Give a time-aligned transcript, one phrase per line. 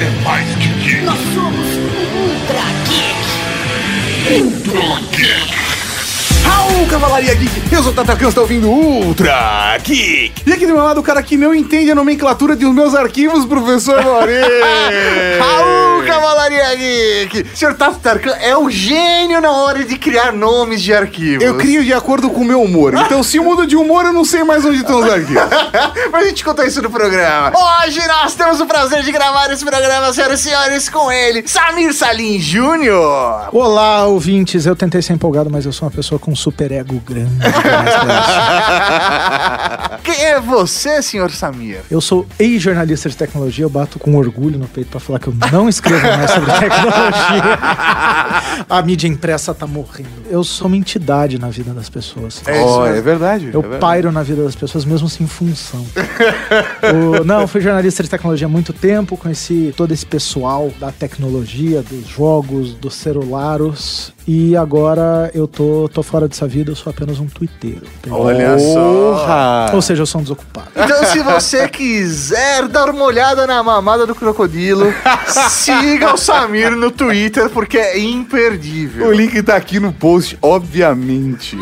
[0.00, 1.02] é mais que geek.
[1.04, 4.42] Nós somos Ultra Geek.
[4.42, 5.57] Ultra Geek.
[6.78, 7.74] Raul, Cavalaria Geek!
[7.74, 10.42] Eu sou o Tatacan, está ouvindo Ultra Geek!
[10.46, 13.44] E aqui do meu lado o cara que não entende a nomenclatura dos meus arquivos,
[13.46, 14.44] professor Maurício!
[15.40, 17.46] Raul, Cavalaria Geek!
[17.56, 21.44] Senhor Tato Tarkan é o gênio na hora de criar nomes de arquivos.
[21.44, 22.94] Eu crio de acordo com o meu humor.
[22.94, 25.42] Então, se eu mudo de humor, eu não sei mais onde estão os arquivos.
[26.12, 27.52] Mas a gente contou isso no programa.
[27.58, 31.92] Hoje nós temos o prazer de gravar esse programa, senhoras e senhores, com ele, Samir
[31.92, 33.48] Salim Júnior.
[33.52, 34.64] Olá, ouvintes.
[34.64, 37.30] Eu tentei ser empolgado, mas eu sou uma pessoa com super ego grande.
[37.34, 37.48] isso.
[40.04, 41.80] Quem é você, senhor Samir?
[41.90, 45.34] Eu sou ex-jornalista de tecnologia, eu bato com orgulho no peito pra falar que eu
[45.52, 47.58] não escrevo mais sobre tecnologia.
[48.68, 50.08] A mídia impressa tá morrendo.
[50.30, 52.42] Eu sou uma entidade na vida das pessoas.
[52.46, 53.46] Oh, é verdade.
[53.52, 53.80] Eu é verdade.
[53.80, 55.84] pairo na vida das pessoas, mesmo sem função.
[56.82, 60.90] O- não, eu fui jornalista de tecnologia há muito tempo, conheci todo esse pessoal da
[60.92, 64.12] tecnologia, dos jogos, dos celulares.
[64.30, 67.86] E agora eu tô, tô fora dessa vida, eu sou apenas um twitteiro.
[68.10, 69.70] Olha só.
[69.72, 70.68] Ou seja, eu sou um desocupado.
[70.76, 74.92] Então, se você quiser dar uma olhada na mamada do crocodilo,
[75.48, 79.08] siga o Samir no Twitter, porque é imperdível.
[79.08, 81.56] O link tá aqui no post, obviamente.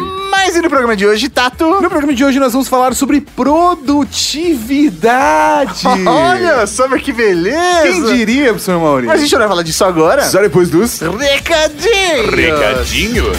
[0.47, 1.69] Mas e no programa de hoje, Tato?
[1.69, 5.83] No programa de hoje nós vamos falar sobre produtividade.
[6.07, 7.83] Olha, sabe que beleza!
[7.83, 9.09] Quem diria, professor Maurício?
[9.09, 10.23] Mas a gente não vai falar disso agora?
[10.23, 11.01] Só depois dos...
[11.01, 12.33] Recadinhos!
[12.33, 13.37] Recadinhos.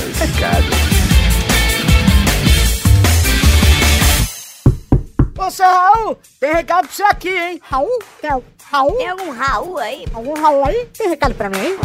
[5.39, 7.61] Ô, seu Raul, tem recado pra você aqui, hein?
[7.71, 7.99] Raul?
[8.21, 8.31] Tem
[8.69, 8.97] Raul?
[8.97, 10.05] Tem algum Raul aí?
[10.13, 10.89] Algum Raul aí?
[10.97, 11.77] Tem recado pra mim, hein?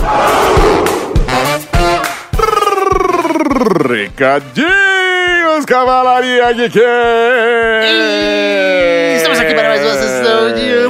[5.62, 6.78] Recadinhos, Cavalaria Geek!
[9.16, 10.81] Estamos aqui para mais uma sessão de!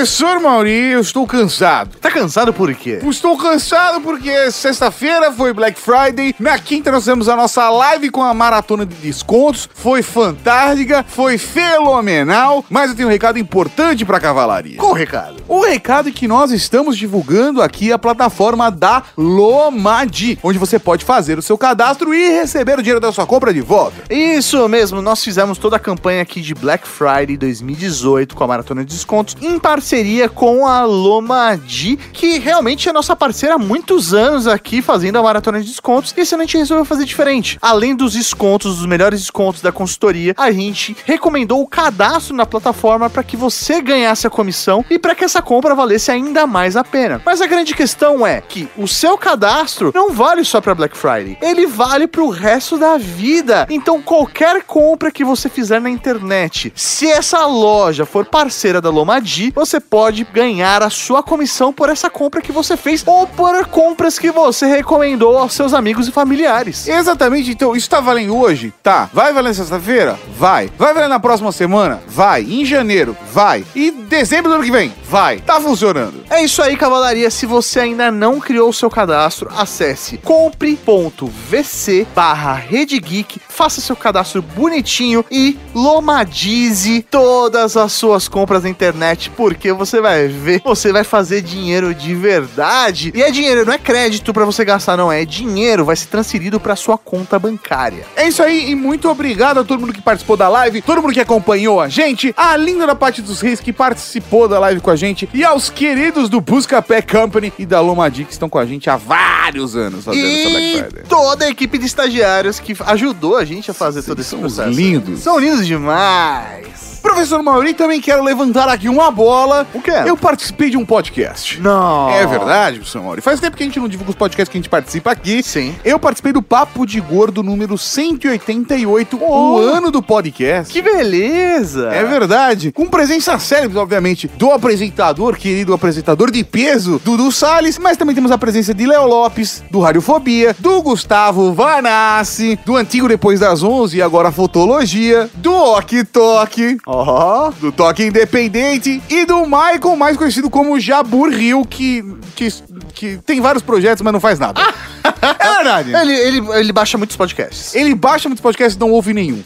[0.00, 1.94] Professor Maurício, eu estou cansado.
[2.00, 3.00] Tá cansado por quê?
[3.04, 8.22] Estou cansado porque sexta-feira foi Black Friday, na quinta nós fizemos a nossa live com
[8.22, 14.16] a maratona de descontos, foi fantástica, foi fenomenal, mas eu tenho um recado importante para
[14.16, 14.78] a cavalaria.
[14.78, 15.36] Qual o recado?
[15.46, 21.04] O recado é que nós estamos divulgando aqui a plataforma da Lomadi, onde você pode
[21.04, 23.96] fazer o seu cadastro e receber o dinheiro da sua compra de volta.
[24.08, 28.82] Isso mesmo, nós fizemos toda a campanha aqui de Black Friday 2018 com a Maratona
[28.82, 29.89] de Descontos em parceria
[30.28, 35.60] com a Lomadi, que realmente é nossa parceira há muitos anos aqui fazendo a Maratona
[35.60, 36.14] de Descontos.
[36.16, 37.58] E esse ano a gente resolveu fazer diferente.
[37.60, 43.10] Além dos descontos, dos melhores descontos da consultoria, a gente recomendou o cadastro na plataforma
[43.10, 46.84] para que você ganhasse a comissão e para que essa compra valesse ainda mais a
[46.84, 47.20] pena.
[47.26, 51.36] Mas a grande questão é que o seu cadastro não vale só para Black Friday,
[51.42, 53.66] ele vale para o resto da vida.
[53.68, 59.50] Então qualquer compra que você fizer na internet, se essa loja for parceira da Lomadi,
[59.52, 64.18] você pode ganhar a sua comissão por essa compra que você fez ou por compras
[64.18, 66.86] que você recomendou aos seus amigos e familiares.
[66.86, 68.72] Exatamente, então, isso tá valendo hoje?
[68.82, 69.08] Tá.
[69.12, 70.18] Vai valer sexta-feira?
[70.36, 70.70] Vai.
[70.78, 72.02] Vai valer na próxima semana?
[72.06, 72.42] Vai.
[72.42, 73.16] Em janeiro?
[73.32, 73.64] Vai.
[73.74, 74.92] E dezembro do ano que vem?
[75.08, 75.38] Vai.
[75.38, 76.24] Tá funcionando.
[76.30, 77.30] É isso aí, cavalaria.
[77.30, 84.42] Se você ainda não criou o seu cadastro, acesse compre.vc barra Geek, faça seu cadastro
[84.42, 91.04] bonitinho e lomadize todas as suas compras na internet, porque você vai ver, você vai
[91.04, 93.12] fazer dinheiro de verdade.
[93.14, 95.10] E é dinheiro, não é crédito pra você gastar, não.
[95.10, 98.04] É dinheiro, vai ser transferido pra sua conta bancária.
[98.16, 101.12] É isso aí, e muito obrigado a todo mundo que participou da live, todo mundo
[101.12, 104.90] que acompanhou a gente, a linda da parte dos reis que participou da live com
[104.90, 108.66] a gente, e aos queridos do Buscapé Company e da Lomadi que estão com a
[108.66, 111.04] gente há vários anos fazendo essa Black E Friday.
[111.08, 114.70] toda a equipe de estagiários que ajudou a gente a fazer todo esse são processo.
[114.70, 115.20] lindos.
[115.20, 116.89] São lindos demais.
[117.02, 119.66] Professor Mauri, também quero levantar aqui uma bola.
[119.74, 119.90] O quê?
[120.06, 121.60] Eu participei de um podcast.
[121.60, 122.08] Não.
[122.10, 123.20] É verdade, professor Mauri.
[123.20, 125.42] Faz tempo que a gente não divulga os podcasts que a gente participa aqui.
[125.42, 125.74] Sim.
[125.84, 129.54] Eu participei do Papo de Gordo número 188, Oh.
[129.54, 130.72] o ano do podcast.
[130.72, 131.88] Que beleza.
[131.92, 132.72] É verdade.
[132.72, 138.30] Com presença célebre, obviamente, do apresentador, querido apresentador de peso, Dudu Salles, mas também temos
[138.30, 143.96] a presença de Léo Lopes, do Radiofobia, do Gustavo Vanassi, do antigo Depois das 11
[143.98, 147.50] e agora Fotologia, do Ok Tok, Ó.
[147.60, 152.04] do Toque Independente e do Michael, mais conhecido como Jabur Rio, que,
[152.34, 152.48] que,
[152.92, 154.60] que tem vários projetos, mas não faz nada.
[155.22, 155.94] É verdade.
[155.94, 157.74] Ele, ele, ele baixa muitos podcasts.
[157.74, 159.42] Ele baixa muitos podcasts e não ouve nenhum.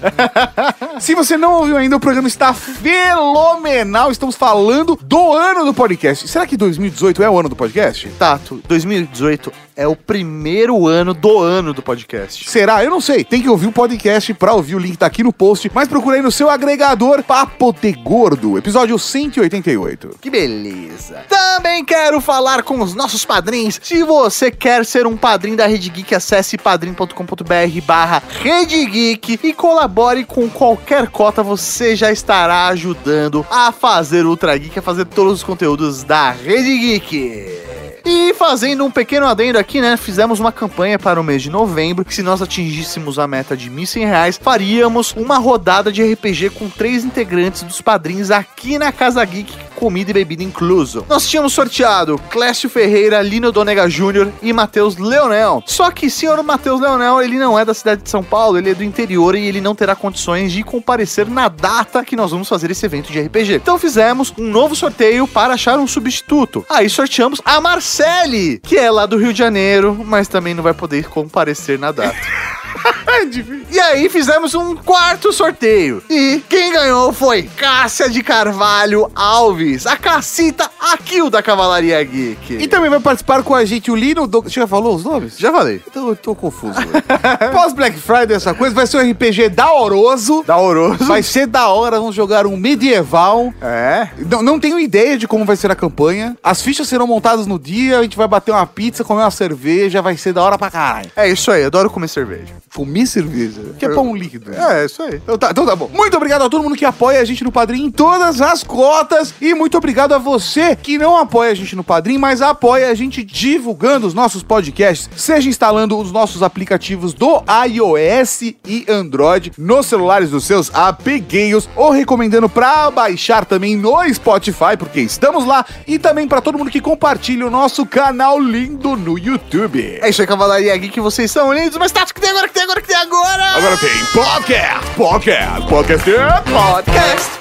[1.00, 4.10] Se você não ouviu ainda, o programa está fenomenal.
[4.10, 6.28] Estamos falando do ano do podcast.
[6.28, 8.08] Será que 2018 é o ano do podcast?
[8.18, 12.48] Tato, 2018 é o primeiro ano do ano do podcast.
[12.48, 12.84] Será?
[12.84, 13.24] Eu não sei.
[13.24, 14.76] Tem que ouvir o podcast pra ouvir.
[14.76, 15.70] O link tá aqui no post.
[15.74, 20.18] Mas procura aí no seu agregador Papo de Gordo, episódio 188.
[20.20, 21.24] Que beleza.
[21.28, 23.80] Também quero falar com os nossos padrinhos.
[23.82, 29.52] Se você quer ser um padrinho da Rede Geek, acesse padrim.com.br barra Rede Geek e
[29.52, 31.42] colabore com qualquer cota.
[31.42, 36.78] Você já estará ajudando a fazer Ultra Geek, a fazer todos os conteúdos da Rede
[36.78, 37.63] Geek.
[38.04, 39.96] E fazendo um pequeno adendo aqui, né?
[39.96, 42.04] Fizemos uma campanha para o mês de novembro.
[42.04, 46.68] Que se nós atingíssemos a meta de 1.100 reais, faríamos uma rodada de RPG com
[46.68, 51.04] três integrantes dos padrinhos aqui na Casa Geek, comida e bebida incluso.
[51.06, 55.62] Nós tínhamos sorteado Clécio Ferreira, Lino Donega Júnior e Matheus Leonel.
[55.66, 58.74] Só que, senhor Matheus Leonel, ele não é da cidade de São Paulo, ele é
[58.74, 62.70] do interior e ele não terá condições de comparecer na data que nós vamos fazer
[62.70, 63.56] esse evento de RPG.
[63.56, 66.64] Então fizemos um novo sorteio para achar um substituto.
[66.70, 70.72] Aí sorteamos a Marcele, que é lá do Rio de Janeiro, mas também não vai
[70.72, 72.16] poder comparecer na data.
[73.70, 76.02] E aí fizemos um quarto sorteio.
[76.08, 82.54] E quem ganhou foi Cássia de Carvalho Alves, a Cacita Aquil da Cavalaria Geek.
[82.54, 84.26] E também vai participar com a gente o Lino.
[84.26, 84.42] Do...
[84.42, 85.38] Você já falou os nomes?
[85.38, 85.82] já falei.
[85.88, 86.74] Então eu tô confuso.
[87.52, 90.44] Pós Black Friday, essa coisa, vai ser um RPG daoroso.
[90.46, 91.04] Da Oroso.
[91.04, 93.52] Vai ser da hora, vamos jogar um medieval.
[93.60, 94.08] É.
[94.30, 96.36] Não, não tenho ideia de como vai ser a campanha.
[96.42, 100.02] As fichas serão montadas no dia, a gente vai bater uma pizza, comer uma cerveja,
[100.02, 101.10] vai ser da hora pra caralho.
[101.16, 102.54] É isso aí, adoro comer cerveja.
[102.74, 104.50] Comer cerveja, que é pão líquido.
[104.50, 104.82] né?
[104.82, 105.14] É, isso aí.
[105.16, 105.88] Então tá, então tá bom.
[105.92, 109.32] Muito obrigado a todo mundo que apoia a gente no Padrim em todas as cotas.
[109.40, 112.94] E muito obrigado a você que não apoia a gente no Padrim, mas apoia a
[112.94, 119.86] gente divulgando os nossos podcasts, seja instalando os nossos aplicativos do iOS e Android nos
[119.86, 125.98] celulares dos seus amiguinhos, ou recomendando pra baixar também no Spotify, porque estamos lá, e
[125.98, 129.98] também pra todo mundo que compartilha o nosso canal lindo no YouTube.
[130.00, 132.60] É isso aí, Cavalaria Geek, vocês são lindos, mas Tato, o que tem agora, que
[132.60, 133.44] tem agora, que tem agora?
[133.56, 137.40] Agora tem podcast, podcast, podcast, podcast.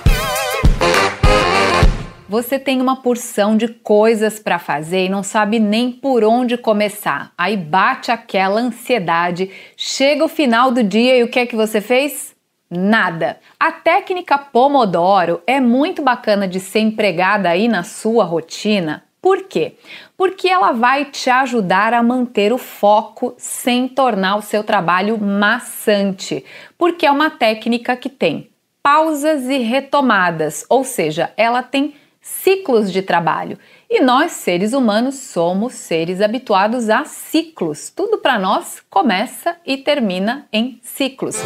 [2.27, 7.31] Você tem uma porção de coisas para fazer e não sabe nem por onde começar.
[7.37, 11.79] Aí bate aquela ansiedade, chega o final do dia e o que é que você
[11.79, 12.33] fez?
[12.67, 13.37] Nada.
[13.59, 19.03] A técnica Pomodoro é muito bacana de ser empregada aí na sua rotina.
[19.23, 19.77] Por quê?
[20.17, 26.43] Porque ela vai te ajudar a manter o foco sem tornar o seu trabalho maçante.
[26.77, 28.49] Porque é uma técnica que tem
[28.83, 33.57] pausas e retomadas, ou seja, ela tem ciclos de trabalho.
[33.89, 37.89] E nós, seres humanos, somos seres habituados a ciclos.
[37.89, 41.37] Tudo para nós começa e termina em ciclos.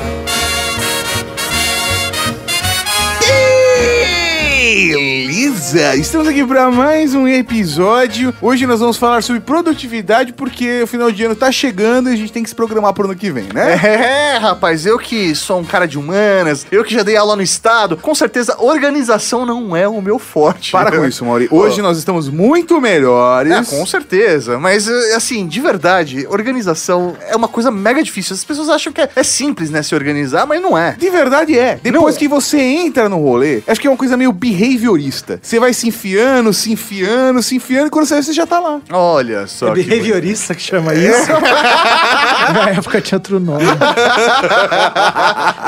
[4.60, 5.96] Beleza!
[5.98, 8.34] Estamos aqui para mais um episódio.
[8.42, 12.16] Hoje nós vamos falar sobre produtividade, porque o final de ano tá chegando e a
[12.16, 13.74] gente tem que se programar pro ano que vem, né?
[13.74, 17.44] É, rapaz, eu que sou um cara de humanas, eu que já dei aula no
[17.44, 20.72] estado, com certeza organização não é o meu forte.
[20.72, 21.48] Para com isso, Mauri.
[21.52, 23.52] Hoje nós estamos muito melhores.
[23.52, 24.58] É, com certeza.
[24.58, 28.34] Mas, eh, assim, de verdade, organização é uma coisa mega difícil.
[28.34, 30.94] As pessoas acham que é, é simples, né, se organizar, mas não é.
[30.94, 31.80] De verdade é.
[31.80, 32.20] Depois Não.
[32.20, 35.40] que você entra no rolê, acho que é uma coisa meio behaviorista.
[35.42, 38.60] Você vai se enfiando, se enfiando, se enfiando, e quando você vê, você já tá
[38.60, 38.80] lá.
[38.92, 39.70] Olha só.
[39.70, 41.28] É que behaviorista que chama isso.
[42.54, 43.66] Na época tinha outro nome.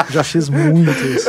[0.09, 1.27] Já fiz muito isso.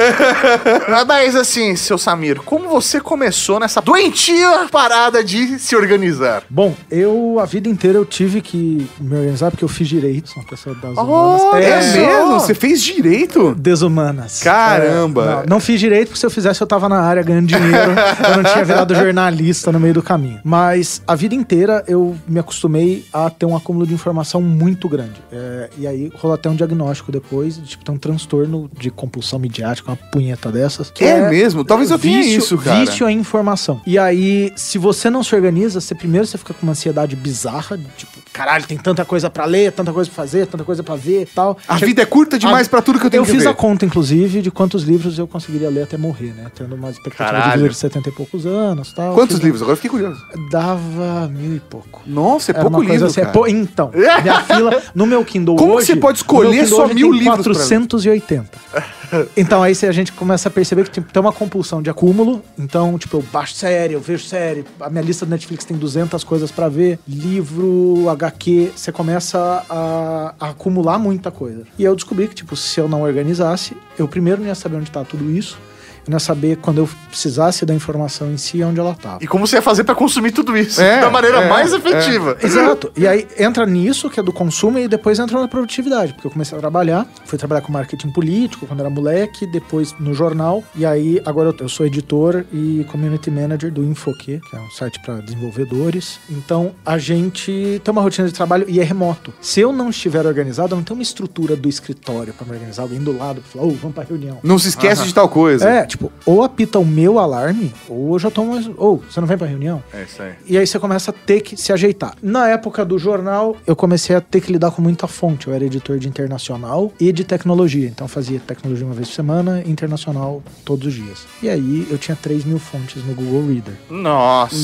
[0.89, 6.43] Ah, Mas assim, seu Samir, como você começou nessa doentia parada de se organizar?
[6.49, 10.43] Bom, eu a vida inteira eu tive que me organizar porque eu fiz direito, sou
[10.43, 11.65] uma pessoa das Oh, humanas.
[11.65, 12.41] É, É mesmo?
[12.41, 13.55] Você fez direito?
[13.55, 14.43] Desumanas.
[14.43, 15.23] Caramba.
[15.23, 17.93] É, não, não fiz direito porque se eu fizesse eu tava na área ganhando dinheiro.
[18.31, 20.41] eu não tinha virado jornalista no meio do caminho.
[20.45, 25.15] Mas a vida inteira eu me acostumei a ter um acúmulo de informação muito grande.
[25.33, 29.39] É, e aí rolou até um diagnóstico depois, de, tipo, tem um transtorno de compulsão
[29.39, 30.91] midiática, uma punheta dessas.
[30.91, 31.65] que É mesmo?
[31.65, 32.81] Talvez eu tenha isso, cara.
[32.81, 33.81] Vício em informação.
[33.87, 37.79] E aí, se você não se organiza, você primeiro você fica com uma ansiedade bizarra,
[37.97, 41.23] tipo, caralho, tem tanta coisa pra ler, tanta coisa pra fazer, tanta coisa pra ver
[41.23, 41.57] e tal.
[41.69, 43.49] A Chega- vida é curta demais pra tudo que eu tenho eu que fiz ver.
[43.51, 46.47] a conta, inclusive, de quantos livros eu conseguiria ler até morrer, né?
[46.55, 47.63] Tendo uma expectativa de Caralho.
[47.63, 49.15] vida de 70 e poucos anos tal.
[49.15, 49.63] Quantos Fiz- livros?
[49.63, 50.25] Agora eu fiquei curioso.
[50.51, 52.03] Dava mil e pouco.
[52.07, 53.33] Nossa, é Era pouco livro, assim, é cara.
[53.33, 53.91] pou- Então,
[54.23, 55.87] minha fila, no meu Kindle Como hoje...
[55.87, 57.59] você pode escolher só hoje mil tem livros pra ler?
[57.59, 58.51] 480.
[59.37, 62.43] Então aí a gente começa a perceber que tipo, tem uma compulsão de acúmulo.
[62.57, 64.65] Então, tipo, eu baixo série, eu vejo série.
[64.81, 66.97] A minha lista do Netflix tem 200 coisas pra ver.
[67.09, 68.71] Livro, HQ.
[68.77, 71.63] Você começa a, a acumular muita coisa.
[71.77, 74.91] E eu descobri que, tipo, se eu não organizasse, eu primeiro não ia saber onde
[74.93, 75.59] tá tudo isso.
[76.07, 79.19] Eu não ia saber quando eu precisasse da informação em si, onde ela tava.
[79.23, 81.77] E como você ia fazer pra consumir tudo isso É, da maneira é, mais é.
[81.77, 82.37] efetiva.
[82.43, 82.91] Exato.
[82.97, 86.13] E aí entra nisso, que é do consumo, e depois entra na produtividade.
[86.15, 90.15] Porque eu comecei a trabalhar, fui trabalhar com marketing político quando era moleque, depois no
[90.15, 90.63] jornal.
[90.75, 94.71] E aí, agora eu, eu sou editor e community manager do Infoque, que é um
[94.71, 96.19] site para desenvolvedores.
[96.29, 99.33] Então, a gente tem uma rotina de trabalho e é remoto.
[99.41, 102.83] Se eu não estiver organizado, eu não tenho uma estrutura do escritório para me organizar,
[102.83, 104.39] alguém do lado pra falar, ô, vamos pra reunião.
[104.43, 105.69] Não se esquece de tal coisa.
[105.69, 108.69] É, tipo, ou apita o meu alarme, ou eu já tomo mais.
[108.77, 109.83] Ou, você não vem pra reunião?
[109.93, 110.33] É isso aí.
[110.47, 112.15] E aí você começa a ter que se ajeitar.
[112.23, 115.49] Na época do jornal, eu comecei a ter que lidar com muita fonte.
[115.49, 117.87] Eu era editor de internacional e de tecnologia.
[117.89, 121.27] Então eu fazia tecnologia uma vez por semana, internacional todos os dias.
[121.43, 123.75] E aí eu tinha 3 mil fontes no Google Reader.
[123.91, 124.57] Nossa.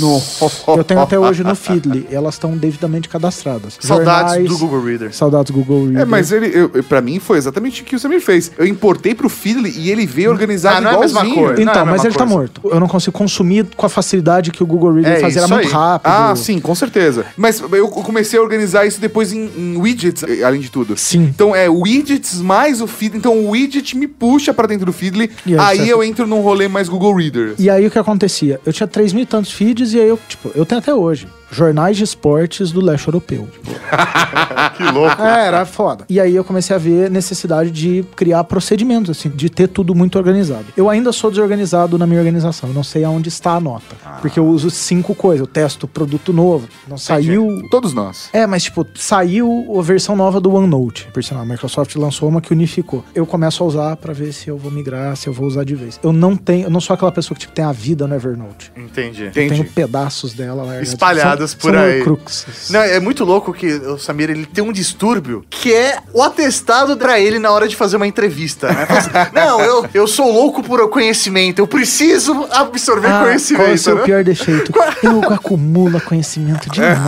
[0.77, 2.07] Eu tenho até hoje no Feedly.
[2.11, 3.77] Elas estão devidamente cadastradas.
[3.81, 5.15] Saudades Jornais- do Google Reader.
[5.15, 6.03] Saudades do Google Reader.
[6.03, 8.53] É, mas ele, eu, pra mim foi exatamente o que você me fez.
[8.57, 11.53] Eu importei pro Feedly e ele veio organizado Ah, não é mesma coisa.
[11.53, 12.35] Não é Então, mas ele tá coisa.
[12.35, 12.61] morto.
[12.65, 15.41] Eu não consigo consumir com a facilidade que o Google Reader É fazia.
[15.43, 15.73] Era muito aí.
[15.73, 16.11] rápido.
[16.13, 17.25] Ah, sim, com certeza.
[17.37, 20.97] Mas eu comecei a organizar isso depois em, em widgets, além de tudo.
[20.97, 21.23] Sim.
[21.25, 23.17] Então é widgets mais o feed.
[23.17, 25.31] Então o widget me puxa pra dentro do Feedly.
[25.59, 27.55] Aí aí eu entro num rolê mais Google Reader.
[27.59, 28.59] E aí o que acontecia?
[28.65, 31.29] Eu tinha 3 mil e tantos feeds e aí eu, tipo, eu tenho até hoje.
[31.51, 33.49] Jornais de esportes do leste europeu.
[34.77, 35.23] Que louco.
[35.23, 36.05] É, era foda.
[36.09, 40.19] E aí eu comecei a ver necessidade de criar procedimentos, assim, de ter tudo muito
[40.19, 40.67] organizado.
[40.77, 42.71] Eu ainda sou desorganizado na minha organização.
[42.71, 43.97] Não sei aonde está a nota.
[44.21, 45.41] Porque eu uso cinco coisas.
[45.41, 46.69] Eu testo produto novo.
[46.87, 47.49] Não saiu.
[47.71, 48.29] Todos nós.
[48.33, 51.09] É, mas tipo, saiu a versão nova do OneNote.
[51.13, 53.05] Por sinal, a Microsoft lançou uma que unificou.
[53.15, 55.75] Eu começo a usar pra ver se eu vou migrar, se eu vou usar de
[55.75, 55.99] vez.
[56.03, 58.73] Eu não tenho, eu não sou aquela pessoa que tipo, tem a vida no Evernote.
[58.77, 59.23] Entendi.
[59.23, 59.49] Eu Entendi.
[59.51, 60.83] tenho pedaços dela lá.
[60.83, 61.99] Espalhadas são, por são aí.
[62.01, 62.71] Horcruxes.
[62.71, 66.97] Não, é muito louco que o Samir ele tem um distúrbio que é o atestado
[66.97, 68.69] pra ele na hora de fazer uma entrevista.
[68.73, 68.87] Né?
[68.89, 73.27] Assim, Não, eu, eu sou louco por conhecimento, eu preciso absorver Ah, qual é o
[73.29, 73.79] conhecimento.
[73.79, 74.03] seu né?
[74.03, 74.73] pior defeito?
[75.03, 76.97] Eu acumulo conhecimento demais.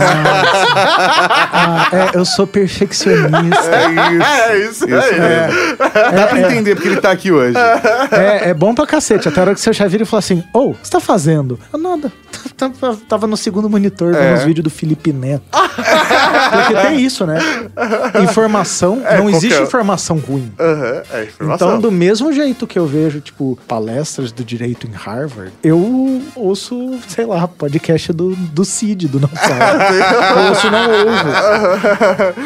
[1.51, 3.69] ah, é, eu sou perfeccionista.
[3.75, 5.19] É É isso, Isso aí.
[5.19, 5.77] mesmo.
[5.79, 7.57] Dá pra entender porque ele tá aqui hoje.
[8.11, 9.27] É, é bom pra cacete.
[9.27, 10.99] Até a hora que seu chefe vira e fala assim: Ô, o que você tá
[10.99, 11.59] fazendo?
[11.71, 12.11] Eu nada.
[13.07, 14.33] Tava, no segundo monitor É.
[14.35, 15.43] os vídeos do Felipe Neto.
[15.53, 17.37] Porque tem isso, né?
[18.23, 20.51] Informação, não existe qualquer- informação ruim.
[20.59, 21.67] Aham, é informação.
[21.69, 26.97] Então, do mesmo jeito que eu vejo, tipo, palestras do direito em Harvard, eu ouço,
[27.07, 29.29] sei lá, podcast do, do Cid, do Não
[30.37, 31.29] eu ouço não ouvo.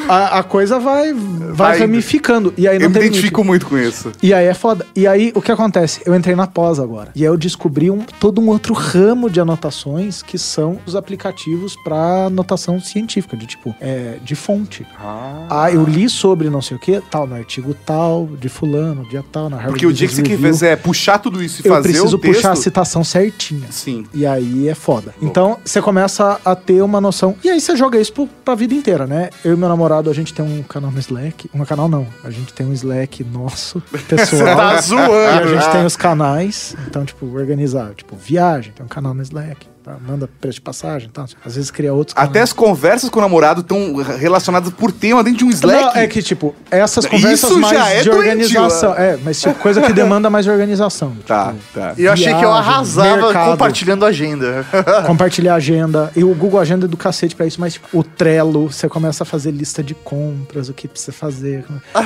[0.10, 2.54] A, a coisa vai, vai, Vai ramificando.
[2.58, 3.18] E aí não Eu me tem limite.
[3.20, 4.12] identifico muito com isso.
[4.22, 4.86] E aí é foda.
[4.96, 6.02] E aí o que acontece?
[6.06, 7.10] Eu entrei na pós agora.
[7.16, 11.63] E aí eu descobri um, todo um outro ramo de anotações que são os aplicativos
[11.84, 14.86] pra anotação científica, de tipo, é, de fonte.
[15.00, 19.24] Ah, eu li sobre não sei o que, tal, no artigo tal, de fulano, dia
[19.32, 21.90] tal, na Harvard Porque o dia que você quiser puxar tudo isso e eu fazer
[21.90, 22.36] preciso o texto...
[22.36, 23.68] puxar a citação certinha.
[23.72, 24.06] Sim.
[24.14, 25.14] E aí é foda.
[25.22, 27.36] Então, você começa a ter uma noção.
[27.44, 29.30] E aí você joga isso pro, pra vida inteira, né?
[29.44, 31.50] Eu e meu namorado, a gente tem um canal no Slack.
[31.54, 32.08] Um canal não.
[32.24, 34.56] A gente tem um Slack nosso, pessoal.
[34.56, 35.12] Tá zoando.
[35.12, 36.76] E a gente tem os canais.
[36.88, 37.94] Então, tipo, organizar.
[37.96, 39.73] Tipo, viagem, tem um canal no Slack.
[39.84, 39.98] Tá?
[40.08, 41.26] Manda preço de passagem e tal.
[41.46, 42.50] Às vezes cria outros Até canais.
[42.50, 45.82] as conversas com o namorado estão relacionadas por tema dentro de um Slack.
[45.96, 48.94] Não, é que, tipo, essas conversas Isso mais já é de organização.
[48.96, 51.14] É, mas tipo, coisa que demanda mais organização.
[51.26, 51.94] Tá, Tipo, tá.
[51.98, 53.52] E eu achei que eu arrasava mercado.
[53.52, 54.66] compartilhando agenda.
[55.08, 56.12] compartilhar agenda.
[56.16, 59.24] E o Google Agenda é do cacete pra isso, mas tipo, o Trello, você começa
[59.24, 61.66] a fazer lista de compras, o que precisa fazer.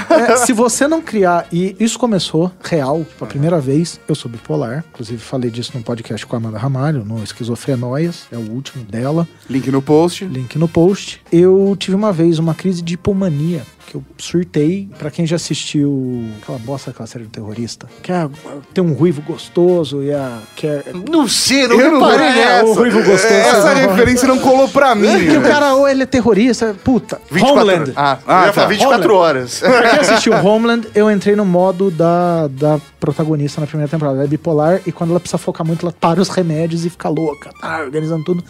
[0.10, 4.30] É, se você não criar, e isso começou real, tipo, a primeira vez, eu sou
[4.32, 7.22] bipolar, inclusive falei disso num podcast com a Amanda Ramalho, no
[8.32, 10.26] É o último dela, Link no post.
[10.26, 11.22] link no post.
[11.32, 13.64] Eu tive uma vez uma crise de hipomania.
[13.90, 18.28] Que eu surtei, pra quem já assistiu aquela bosta, aquela série do terrorista, que é,
[18.74, 20.40] tem um ruivo gostoso e a.
[20.58, 22.80] Que é, Não sei, não Eu não reparei é, o nessa.
[22.82, 23.34] ruivo gostoso.
[23.34, 25.08] Essa Não, referência não colou pra mim.
[25.08, 27.22] é que o cara, ou ele é terrorista, puta.
[27.32, 27.94] 24 Homeland.
[27.96, 28.54] Ah, Ah, eu ia tá.
[28.54, 29.60] falar 24 horas.
[29.62, 34.18] Pra quem assistiu Homeland, eu entrei no modo da, da protagonista na primeira temporada.
[34.18, 37.08] Ela é bipolar e quando ela precisa focar muito, ela para os remédios e fica
[37.08, 38.44] louca, tá organizando tudo.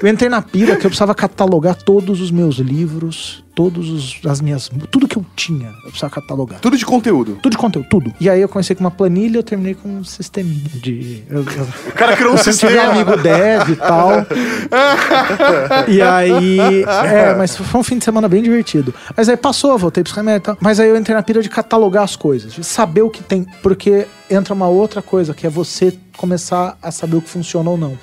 [0.00, 4.40] Eu entrei na pira que eu precisava catalogar todos os meus livros todos os, as
[4.40, 4.70] minhas.
[4.90, 6.60] Tudo que eu tinha, eu precisava catalogar.
[6.60, 7.38] Tudo de conteúdo.
[7.42, 8.12] Tudo de conteúdo, tudo.
[8.20, 11.22] E aí eu comecei com uma planilha, eu terminei com um sisteminha de.
[11.28, 12.92] Eu, eu, O cara criou um sistema.
[12.92, 14.10] amigo dev e tal.
[15.88, 16.58] e aí.
[17.04, 18.94] É, mas foi um fim de semana bem divertido.
[19.16, 20.58] Mas aí passou, voltei pros remédios e tal.
[20.60, 23.46] Mas aí eu entrei na pira de catalogar as coisas, de saber o que tem.
[23.62, 27.76] Porque entra uma outra coisa, que é você começar a saber o que funciona ou
[27.76, 27.98] não.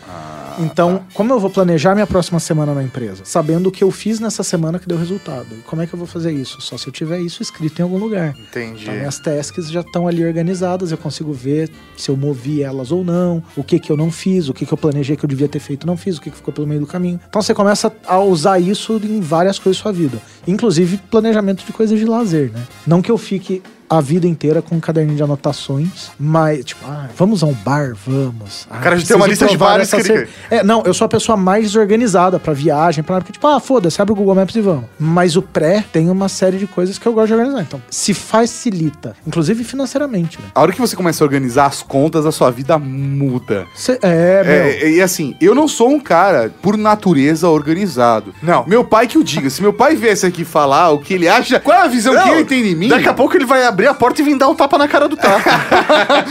[0.60, 3.24] Então, como eu vou planejar minha próxima semana na empresa?
[3.26, 5.48] Sabendo o que eu fiz nessa semana que deu resultado.
[5.52, 6.62] E como é que eu vou fazer isso?
[6.62, 8.36] Só se eu tiver isso escrito em algum lugar.
[8.38, 8.84] Entendi.
[8.84, 13.04] Então, minhas tasks já estão ali organizadas, eu consigo ver se eu movi elas ou
[13.04, 15.48] não, o que que eu não fiz, o que que eu planejei que eu devia
[15.48, 17.20] ter feito e não fiz, o que que ficou pelo meio do caminho.
[17.28, 21.72] Então você começa a usar isso em várias coisas da sua vida, inclusive planejamento de
[21.72, 22.64] coisas de lazer, né?
[22.86, 27.10] Não que eu fique a vida inteira com um caderninho de anotações, mas, tipo, ah,
[27.18, 28.66] vamos a um bar, vamos.
[28.72, 31.10] Ah, cara já tem uma lista de bares essa que É, não, eu sou a
[31.10, 34.62] pessoa mais desorganizada pra viagem, pra porque, tipo, ah, foda-se, abre o Google Maps e
[34.62, 34.86] vamos.
[34.98, 37.62] Mas o pré tem uma série de coisas que eu gosto de organizar.
[37.62, 40.48] Então, se facilita, inclusive financeiramente, né?
[40.56, 43.68] A hora que você começa a organizar as contas, a sua vida muda.
[43.76, 44.54] Cê- é, meu.
[44.54, 48.34] É, e assim, eu não sou um cara, por natureza, organizado.
[48.42, 48.66] Não.
[48.66, 49.50] Meu pai que o diga.
[49.50, 52.20] Se meu pai viesse aqui falar o que ele acha, qual é a visão que
[52.20, 52.88] Não, ele tem de mim?
[52.88, 55.08] Daqui a pouco ele vai abrir a porta e vir dar um tapa na cara
[55.08, 55.42] do Tato.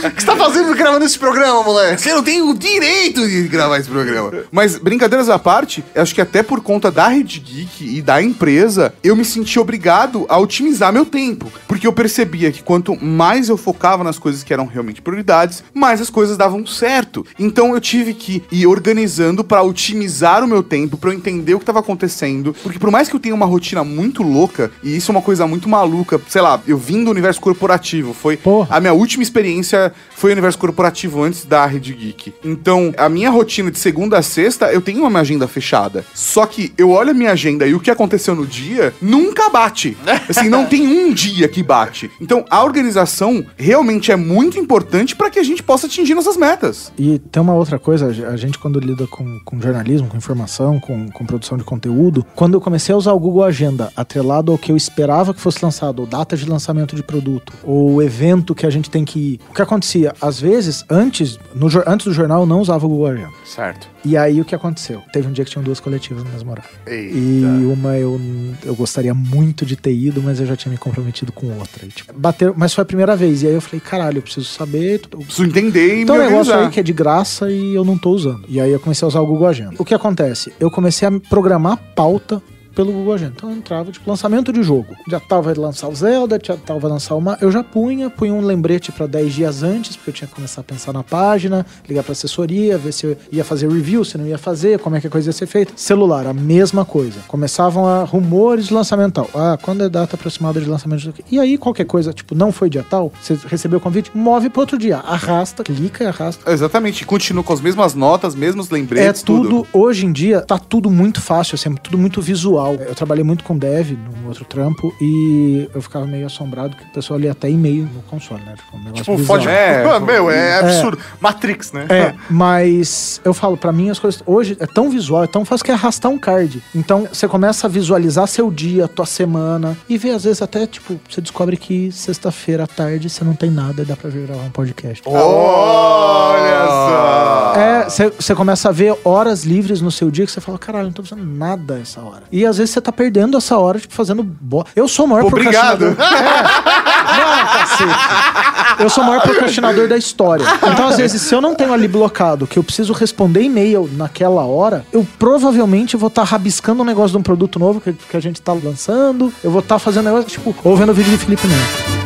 [0.01, 2.01] O que você tá fazendo gravando esse programa, moleque?
[2.01, 4.31] Você não tem o direito de gravar esse programa.
[4.51, 8.21] Mas, brincadeiras à parte, eu acho que até por conta da Rede Geek e da
[8.21, 11.51] empresa, eu me senti obrigado a otimizar meu tempo.
[11.67, 16.01] Porque eu percebia que quanto mais eu focava nas coisas que eram realmente prioridades, mais
[16.01, 17.25] as coisas davam certo.
[17.37, 21.59] Então eu tive que ir organizando pra otimizar o meu tempo, pra eu entender o
[21.59, 22.55] que tava acontecendo.
[22.63, 25.45] Porque por mais que eu tenha uma rotina muito louca, e isso é uma coisa
[25.47, 28.75] muito maluca, sei lá, eu vim do universo corporativo, foi Porra.
[28.75, 32.33] a minha última experiência foi o universo corporativo antes da Rede Geek.
[32.43, 36.05] Então, a minha rotina de segunda a sexta, eu tenho uma minha agenda fechada.
[36.13, 39.97] Só que eu olho a minha agenda e o que aconteceu no dia nunca bate.
[40.29, 42.09] Assim, não tem um dia que bate.
[42.19, 46.91] Então, a organização realmente é muito importante para que a gente possa atingir nossas metas.
[46.97, 51.09] E tem uma outra coisa, a gente quando lida com, com jornalismo, com informação, com,
[51.09, 54.71] com produção de conteúdo, quando eu comecei a usar o Google Agenda atrelado ao que
[54.71, 57.20] eu esperava que fosse lançado, ou data de lançamento de produto,
[57.63, 60.13] ou evento que a gente tem que ir, o que acontecia?
[60.21, 63.31] Às vezes, antes, no, antes do jornal, eu não usava o Google Agenda.
[63.45, 63.89] Certo.
[64.03, 65.01] E aí o que aconteceu?
[65.13, 66.69] Teve um dia que tinham duas coletivas no mesmo horário.
[66.87, 67.15] Eita.
[67.15, 68.19] E uma eu,
[68.63, 71.85] eu gostaria muito de ter ido, mas eu já tinha me comprometido com outra.
[71.85, 73.43] E, tipo, bateu, mas foi a primeira vez.
[73.43, 75.01] E aí eu falei, caralho, eu preciso saber.
[75.11, 77.85] eu Preciso entender e então, me um negócio aí que é de graça e eu
[77.85, 78.43] não tô usando.
[78.47, 79.75] E aí eu comecei a usar o Google Agenda.
[79.77, 80.51] O que acontece?
[80.59, 82.41] Eu comecei a programar pauta
[82.75, 83.33] pelo Google Agenda.
[83.35, 84.95] Então eu entrava, tipo, lançamento de jogo.
[85.09, 87.37] Já tava lançar o Zelda, já tava lançar uma.
[87.41, 90.61] Eu já punha, punha um lembrete pra 10 dias antes, porque eu tinha que começar
[90.61, 94.25] a pensar na página, ligar pra assessoria, ver se eu ia fazer review, se não
[94.25, 95.73] ia fazer, como é que a coisa ia ser feita.
[95.75, 97.19] Celular, a mesma coisa.
[97.27, 99.29] Começavam a rumores de lançamento tal.
[99.35, 101.13] Ah, quando é data aproximada de lançamento?
[101.29, 104.61] E aí, qualquer coisa, tipo, não foi dia tal, você recebeu o convite, move pro
[104.61, 104.97] outro dia.
[104.97, 106.51] Arrasta, clica e arrasta.
[106.51, 110.89] Exatamente, continua com as mesmas notas, mesmos É lembretes, tudo, hoje em dia, tá tudo
[110.89, 112.60] muito fácil, assim, tudo muito visual.
[112.69, 116.89] Eu trabalhei muito com dev no outro trampo e eu ficava meio assombrado que o
[116.89, 118.55] pessoal lia até e-mail no console, né?
[118.55, 119.47] Tipo, um Tipo, fode.
[119.47, 120.97] É, Meu, é absurdo.
[121.19, 121.85] Matrix, né?
[121.89, 125.65] É, mas eu falo, pra mim as coisas hoje é tão visual, é tão fácil
[125.65, 126.61] que é arrastar um card.
[126.75, 130.99] Então você começa a visualizar seu dia, tua semana e ver às vezes até tipo,
[131.09, 134.43] você descobre que sexta-feira à tarde você não tem nada e dá pra vir gravar
[134.43, 135.01] um podcast.
[135.05, 137.53] Olha só.
[137.55, 140.93] É, você começa a ver horas livres no seu dia que você fala, caralho, não
[140.93, 142.23] tô fazendo nada essa hora.
[142.31, 144.65] E às vezes você tá perdendo essa hora, tipo, fazendo bo...
[144.75, 145.95] Eu sou o maior Obrigado.
[145.95, 146.71] procrastinador.
[147.01, 147.17] É.
[147.17, 148.83] Não, cacete.
[148.83, 150.45] Eu sou o maior procrastinador da história.
[150.71, 154.45] Então, às vezes, se eu não tenho ali blocado que eu preciso responder e-mail naquela
[154.45, 158.19] hora, eu provavelmente vou estar rabiscando um negócio de um produto novo que, que a
[158.19, 159.33] gente tá lançando.
[159.43, 162.01] Eu vou estar fazendo negócio, tipo, ou vendo o vídeo de Felipe Neto.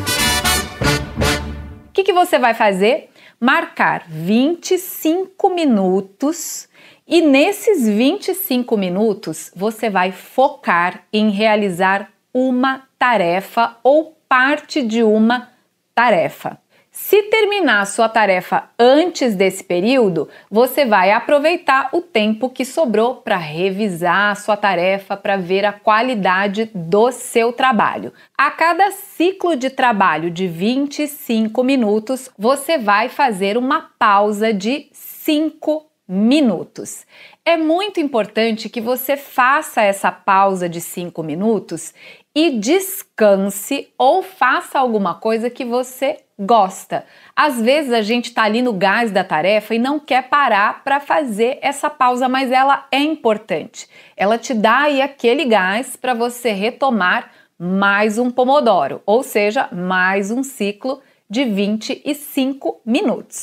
[1.90, 3.10] O que, que você vai fazer?
[3.40, 6.68] Marcar 25 minutos
[7.08, 15.50] e nesses 25 minutos você vai focar em realizar uma tarefa ou parte de uma
[15.94, 16.60] tarefa.
[16.92, 23.36] Se terminar sua tarefa antes desse período, você vai aproveitar o tempo que sobrou para
[23.36, 28.14] revisar a sua tarefa, para ver a qualidade do seu trabalho.
[28.38, 35.86] A cada ciclo de trabalho de 25 minutos, você vai fazer uma pausa de 5
[36.08, 37.06] minutos.
[37.44, 41.94] É muito importante que você faça essa pausa de 5 minutos
[42.34, 47.06] e descanse ou faça alguma coisa que você gosta.
[47.36, 51.00] Às vezes a gente tá ali no gás da tarefa e não quer parar para
[51.00, 53.88] fazer essa pausa, mas ela é importante.
[54.18, 60.30] Ela te dá aí aquele gás para você retomar mais um pomodoro, ou seja, mais
[60.30, 63.42] um ciclo de 25 minutos.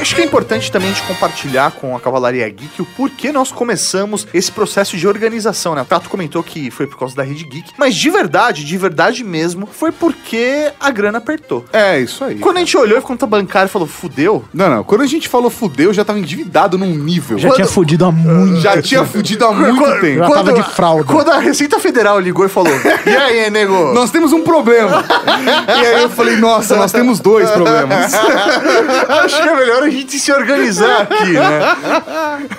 [0.00, 3.52] Acho que é importante também a gente compartilhar com a Cavalaria Geek o porquê nós
[3.52, 5.82] começamos esse processo de organização, né?
[5.82, 9.22] O Tato comentou que foi por causa da Rede Geek, mas de verdade, de verdade
[9.22, 11.64] mesmo, foi porque a grana apertou.
[11.72, 12.36] É, isso aí.
[12.38, 14.82] Quando a gente olhou e conta bancária e falou, fudeu, Não, não.
[14.84, 17.38] Quando a gente falou fudeu, já tava endividado num nível.
[17.38, 18.60] Já tinha fudido há muito.
[18.60, 20.18] Já tinha fudido há muito Quando- tempo.
[20.18, 21.04] Já tava de fralda.
[21.04, 22.72] Quando a Receita Federal ligou e falou,
[23.06, 23.92] e aí, nego?
[23.92, 25.04] Nós temos um problema.
[25.68, 28.14] e aí eu falei, nossa, nós temos dois problemas.
[29.08, 31.60] Acho que é melhor a gente se organizar aqui, né?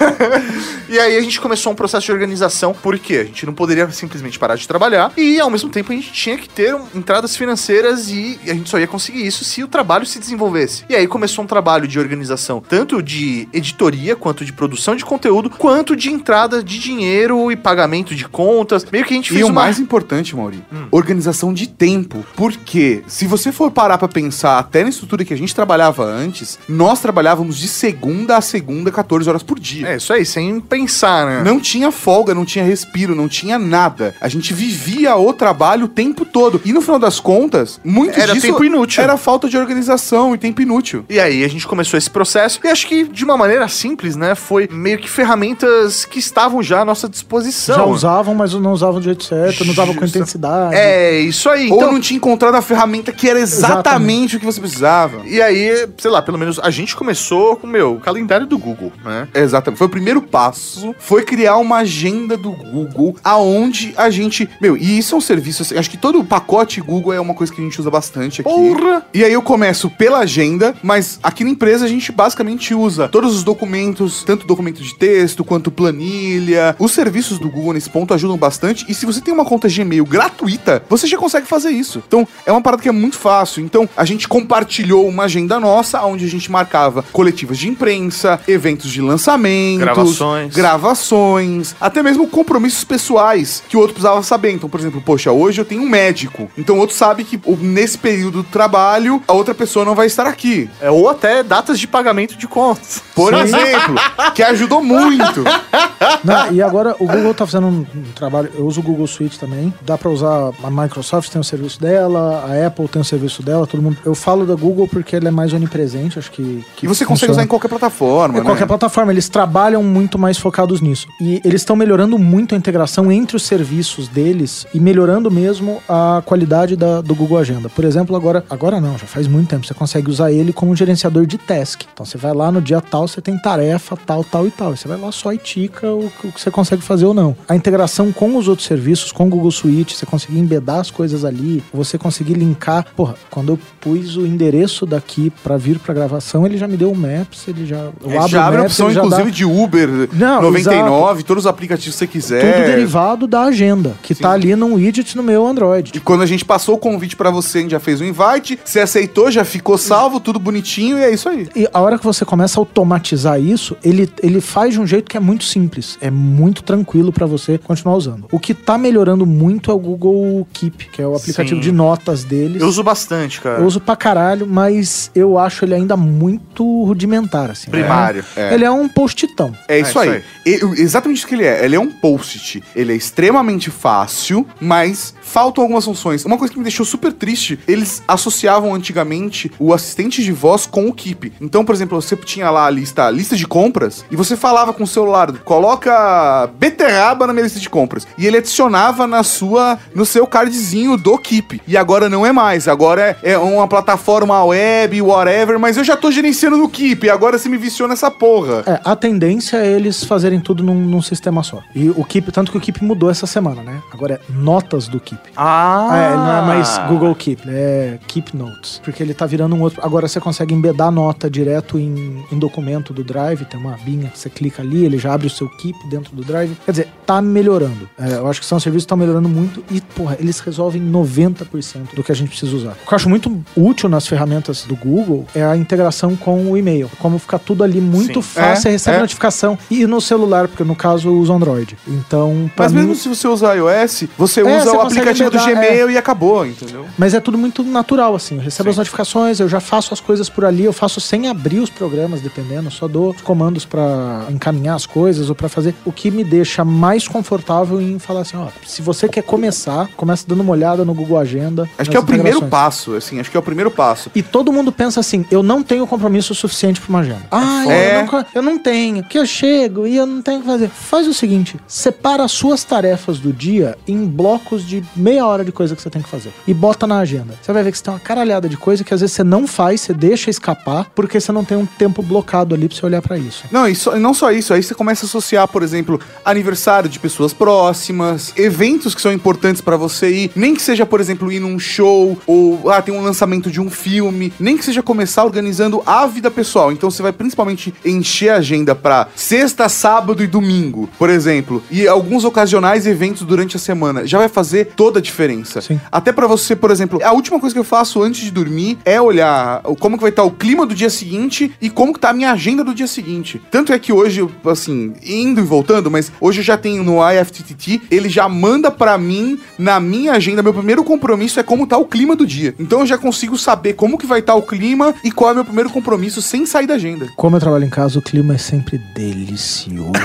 [0.90, 4.38] e aí a gente começou um processo de organização, porque a gente não poderia simplesmente
[4.38, 8.40] parar de trabalhar e ao mesmo tempo a gente tinha que ter entradas financeiras e
[8.46, 10.84] a gente só ia conseguir isso se o trabalho se desenvolvesse.
[10.90, 15.50] E aí começou um trabalho de organização, tanto de editoria, quanto de produção de conteúdo,
[15.50, 18.86] quanto de entrada de dinheiro e pagamento de contas.
[18.92, 19.62] Meio que a gente E fez o uma...
[19.62, 22.26] mais importante, Mauri, organização de tempo.
[22.36, 26.60] Porque se você for parar pra pensar até na estrutura que a gente trabalhava antes,
[26.68, 27.21] nós trabalhávamos
[27.60, 29.88] de segunda a segunda, 14 horas por dia.
[29.88, 31.44] É, isso aí, sem pensar, né?
[31.44, 34.16] Não tinha folga, não tinha respiro, não tinha nada.
[34.20, 36.62] A gente vivia o trabalho o tempo todo.
[36.66, 39.04] E no final das contas, muito Era disso tempo inútil.
[39.04, 41.06] Era falta de organização e tempo inútil.
[41.10, 44.36] E aí a gente começou esse processo e acho que de uma maneira simples, né?
[44.36, 47.76] Foi meio que ferramentas que estavam já à nossa disposição.
[47.76, 50.76] Já usavam, mas não usavam do jeito certo, não usavam com intensidade.
[50.76, 51.70] É, isso aí.
[51.70, 55.22] Ou Então, não tinha encontrado a ferramenta que era exatamente, o que você precisava.
[55.26, 57.11] E aí, sei lá, pelo menos a gente começou
[57.60, 59.28] com, meu, o calendário do Google, né?
[59.34, 59.78] Exatamente.
[59.78, 60.96] Foi o primeiro passo.
[61.00, 64.50] Foi criar uma agenda do Google aonde a gente.
[64.60, 65.62] Meu, e isso é um serviço.
[65.62, 68.42] assim, acho que todo o pacote Google é uma coisa que a gente usa bastante
[68.42, 68.50] aqui.
[68.50, 69.06] Porra!
[69.14, 73.36] E aí eu começo pela agenda, mas aqui na empresa a gente basicamente usa todos
[73.36, 76.76] os documentos, tanto documento de texto quanto planilha.
[76.80, 78.86] Os serviços do Google nesse ponto ajudam bastante.
[78.88, 82.04] E se você tem uma conta Gmail gratuita, você já consegue fazer isso.
[82.08, 83.64] Então é uma parada que é muito fácil.
[83.64, 88.90] Então a gente compartilhou uma agenda nossa, onde a gente marcava coletivas de imprensa, eventos
[88.92, 90.54] de lançamento, Gravações.
[90.54, 94.52] gravações, até mesmo compromissos pessoais que o outro precisava saber.
[94.52, 96.50] Então, por exemplo, poxa, hoje eu tenho um médico.
[96.58, 100.26] Então o outro sabe que nesse período do trabalho a outra pessoa não vai estar
[100.26, 100.70] aqui.
[100.80, 103.02] É, ou até datas de pagamento de contas.
[103.16, 103.96] Por exemplo,
[104.34, 105.44] que ajudou muito.
[106.24, 108.50] Não, e agora o Google tá fazendo um, um trabalho.
[108.56, 109.74] Eu uso o Google Suite também.
[109.82, 113.66] Dá pra usar a Microsoft tem o serviço dela, a Apple tem o serviço dela,
[113.68, 113.98] todo mundo.
[114.06, 116.64] Eu falo da Google porque ela é mais onipresente, acho que.
[116.76, 117.32] que E você consegue funciona.
[117.34, 118.46] usar em qualquer plataforma, É, né?
[118.46, 121.08] qualquer plataforma, eles trabalham muito mais focados nisso.
[121.20, 126.22] E eles estão melhorando muito a integração entre os serviços deles e melhorando mesmo a
[126.26, 127.70] qualidade da- do Google Agenda.
[127.70, 130.76] Por exemplo, agora, agora não, já faz muito tempo, você consegue usar ele como um
[130.76, 131.84] gerenciador de task.
[131.94, 134.74] Então você vai lá no dia tal, você tem tarefa tal, tal e tal.
[134.74, 137.14] E você vai lá só e tica o, que- o que você consegue fazer ou
[137.14, 137.36] não.
[137.48, 141.24] A integração com os outros serviços, com o Google Suite, você conseguir embedar as coisas
[141.26, 142.86] ali, você conseguir linkar.
[142.96, 146.92] Porra, quando eu pus o endereço daqui pra vir pra gravação, ele já me deu
[146.92, 147.78] o Maps, ele já.
[148.04, 150.42] Eu É, abro já abre a Maps, opção, ele já dá- inclusive, de Uber Não,
[150.42, 152.54] 99, todos os aplicativos que você quiser.
[152.56, 155.92] tudo derivado da agenda, que tá ali num widget no meu Android.
[155.96, 158.60] E quando a gente passou o convite pra você, a gente já fez o invite,
[158.64, 161.48] você aceitou, já ficou salvo, tudo bonitinho e é isso aí.
[161.56, 165.10] E a hora que você começa a automatizar isso, ele, ele faz de um jeito
[165.10, 168.26] que é muito simples, é muito tranquilo pra você continuar usando.
[168.32, 171.62] O que tá melhorando muito é o Google Keep, que é o aplicativo Sim.
[171.62, 172.62] de notas deles.
[172.62, 173.60] Eu uso bastante, cara.
[173.60, 177.70] Eu uso pra caralho, mas eu acho ele ainda muito rudimentar, assim.
[177.70, 178.24] Primário.
[178.36, 178.54] É.
[178.54, 179.54] Ele é um post-itão.
[179.68, 180.10] É isso isso aí.
[180.10, 180.24] aí.
[180.46, 181.64] Ele- exatamente isso que ele é.
[181.64, 182.64] Ele é um post-it.
[182.76, 186.26] Ele é extremamente fácil, mas faltam algumas funções.
[186.26, 190.88] Uma coisa que me deixou super triste, eles associavam antigamente o assistente de voz com
[190.88, 191.34] o Keep.
[191.40, 194.74] Então, por exemplo, você tinha lá a lista, a lista de compras e você falava
[194.74, 198.08] com o celular, coloca beterraba na minha lista de compras.
[198.18, 201.62] E ele adicionava na sua, no seu cardzinho do Keep.
[201.68, 202.68] E agora não é mais.
[202.68, 207.06] Agora é, é uma plataforma web, whatever, mas eu já tô gerenciando no Keep.
[207.06, 208.64] E agora você me viciou nessa porra.
[208.66, 211.62] É, a tendência é eles fazerem tudo num, num sistema só.
[211.76, 213.82] E o Keep, tanto que o Keep mudou essa semana, né?
[213.92, 215.22] Agora é notas do Keep.
[215.36, 218.82] Ah, é, ele não é mais Google Keep, ele é Keep Notes.
[218.84, 219.84] Porque ele tá virando um outro.
[219.84, 224.10] Agora você consegue embedar a nota direto em, em documento do Drive, tem uma abinha
[224.10, 226.56] que você clica ali, ele já abre o seu Keep dentro do Drive.
[226.66, 227.90] Quer dizer, tá melhorando.
[228.00, 231.96] É, eu acho que são serviços que estão melhorando muito e, porra, eles resolvem 90%
[231.96, 232.72] do que a gente precisa usar.
[232.84, 236.52] O que eu acho muito útil nas ferramentas do Google é a integração com com
[236.52, 236.90] o e-mail.
[237.00, 238.30] Como fica tudo ali muito Sim.
[238.30, 239.00] fácil, É, você recebe é.
[239.02, 239.58] notificação.
[239.70, 241.78] E no celular, porque no caso eu uso Android.
[241.88, 242.80] Então, Mas mim.
[242.80, 245.98] mesmo se você usar iOS, você É, usa você o aplicativo do embedar, Gmail e
[245.98, 246.86] acabou, entendeu?
[246.98, 248.36] Mas é tudo muito natural, assim.
[248.36, 251.60] Eu recebo as notificações, eu já faço as coisas por ali, eu faço sem abrir
[251.60, 252.70] os programas, dependendo.
[252.72, 255.76] Só dou os comandos pra encaminhar as coisas ou pra fazer.
[255.86, 260.26] O que me deixa mais confortável em falar assim, ó, se você quer começar, começa
[260.28, 261.70] dando uma olhada no Google Agenda.
[261.78, 264.10] Acho que é o primeiro passo, assim, acho que é o primeiro passo.
[264.16, 267.22] E todo mundo pensa assim, eu não tenho compromisso suficiente pra uma agenda.
[267.32, 267.96] Ah, É.
[267.96, 270.48] eu, não, co- eu não tenho, que eu chego e eu não tenho o que
[270.48, 270.70] fazer.
[270.70, 275.52] Faz o seguinte, separa as suas tarefas do dia em blocos de meia hora de
[275.52, 276.32] coisa que você tem que fazer.
[276.48, 277.34] E bota na agenda.
[277.42, 279.46] Você vai ver que você tem uma caralhada de coisa que às vezes você não
[279.48, 283.02] faz, você deixa escapar, porque você não tem um tempo blocado ali pra você olhar
[283.02, 283.44] pra isso.
[283.52, 287.00] Não, e só- não só isso, aí você começa a associar, por exemplo, aniversário de
[287.00, 291.40] pessoas próximas, eventos que são importantes pra você ir, nem que seja, por exemplo, ir
[291.40, 295.82] num show, ou ah, tem um lançamento de um filme, nem que seja começar organizando
[295.86, 296.72] a vida pessoal.
[296.72, 301.88] Então você vai principalmente encher a agenda pra sexta, sábado e domingo, por exemplo, e
[301.88, 304.06] alguns ocasionais eventos durante a semana.
[304.06, 305.62] Já vai fazer toda a diferença.
[305.62, 305.80] Sim.
[305.92, 309.02] Até pra você, por exemplo, a última coisa que eu faço antes de dormir é
[309.02, 312.14] olhar como que vai estar o clima do dia seguinte e como que tá a
[312.14, 313.42] minha agenda do dia seguinte.
[313.50, 317.82] Tanto é que hoje, assim, indo e voltando, mas hoje eu já tenho no IFTTT,
[317.90, 321.86] ele já manda pra mim, na minha agenda, meu primeiro compromisso é como tá o
[321.86, 322.54] clima do dia.
[322.60, 325.36] Então eu já consigo saber como que vai estar o clima e qual é o
[325.36, 327.06] meu primeiro compromisso sem sair da agenda.
[327.16, 329.92] Como eu trabalho em casa, o clima é sempre delicioso.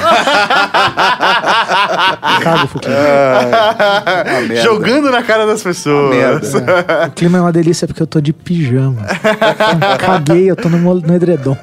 [2.43, 2.69] Cago.
[2.85, 4.57] Uma merda.
[4.63, 6.53] Jogando na cara das pessoas.
[7.07, 9.07] O clima é uma delícia porque eu tô de pijama.
[9.77, 11.57] Então, Caguei, eu tô no, no edredom.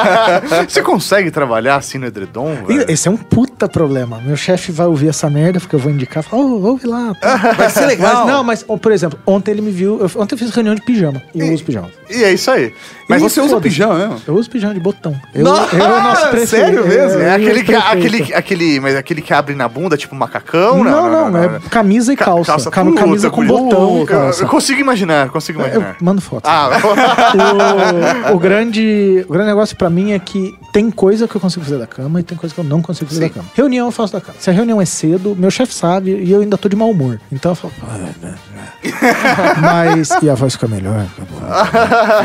[0.68, 2.56] Você consegue trabalhar assim no edredom?
[2.68, 2.90] E velho?
[2.90, 4.20] Esse é um puta problema.
[4.24, 7.14] Meu chefe vai ouvir essa merda, porque eu vou indicar, fala, ô, ouve lá.
[7.20, 8.24] tá?" Vai ser legal.
[8.24, 10.74] Mas não, mas, ó, por exemplo, ontem ele me viu, eu- ontem eu fiz reunião
[10.74, 11.88] de pijama, e eu uso pijama.
[12.10, 12.72] E é isso aí.
[13.08, 13.68] Mas E você usa foda-se.
[13.76, 14.22] Pijama mesmo?
[14.26, 15.14] Eu uso pijama de botão.
[15.34, 16.46] Eu, Nossa, eu é o nosso preferido.
[16.82, 17.20] sério mesmo?
[17.20, 20.82] É eu aquele que, aquele, aquele, mas aquele que abre na bunda, tipo macacão?
[20.82, 22.70] Não, não, é camisa e Ca- calça.
[22.70, 23.62] Cam- puta, camisa com puta.
[23.62, 24.42] botão Eu- calça.
[24.44, 25.96] Eu consigo imaginar, consigo Eu imaginar.
[26.00, 26.46] mando foto.
[26.46, 26.70] Ah,
[28.32, 31.64] o, o grande, o grande negócio pra mim é que tem coisa que eu consigo
[31.64, 33.28] fazer da cama e tem coisa que eu não consigo fazer Sim.
[33.28, 33.48] da cama.
[33.54, 34.36] Reunião eu faço da cama.
[34.38, 37.18] Se a reunião é cedo, meu chefe sabe e eu ainda tô de mau humor.
[37.32, 37.72] Então eu falo.
[37.82, 38.34] "Ah, né, né."
[39.58, 40.10] Mas.
[40.22, 41.06] E a voz fica melhor.
[41.06, 41.38] fica bom.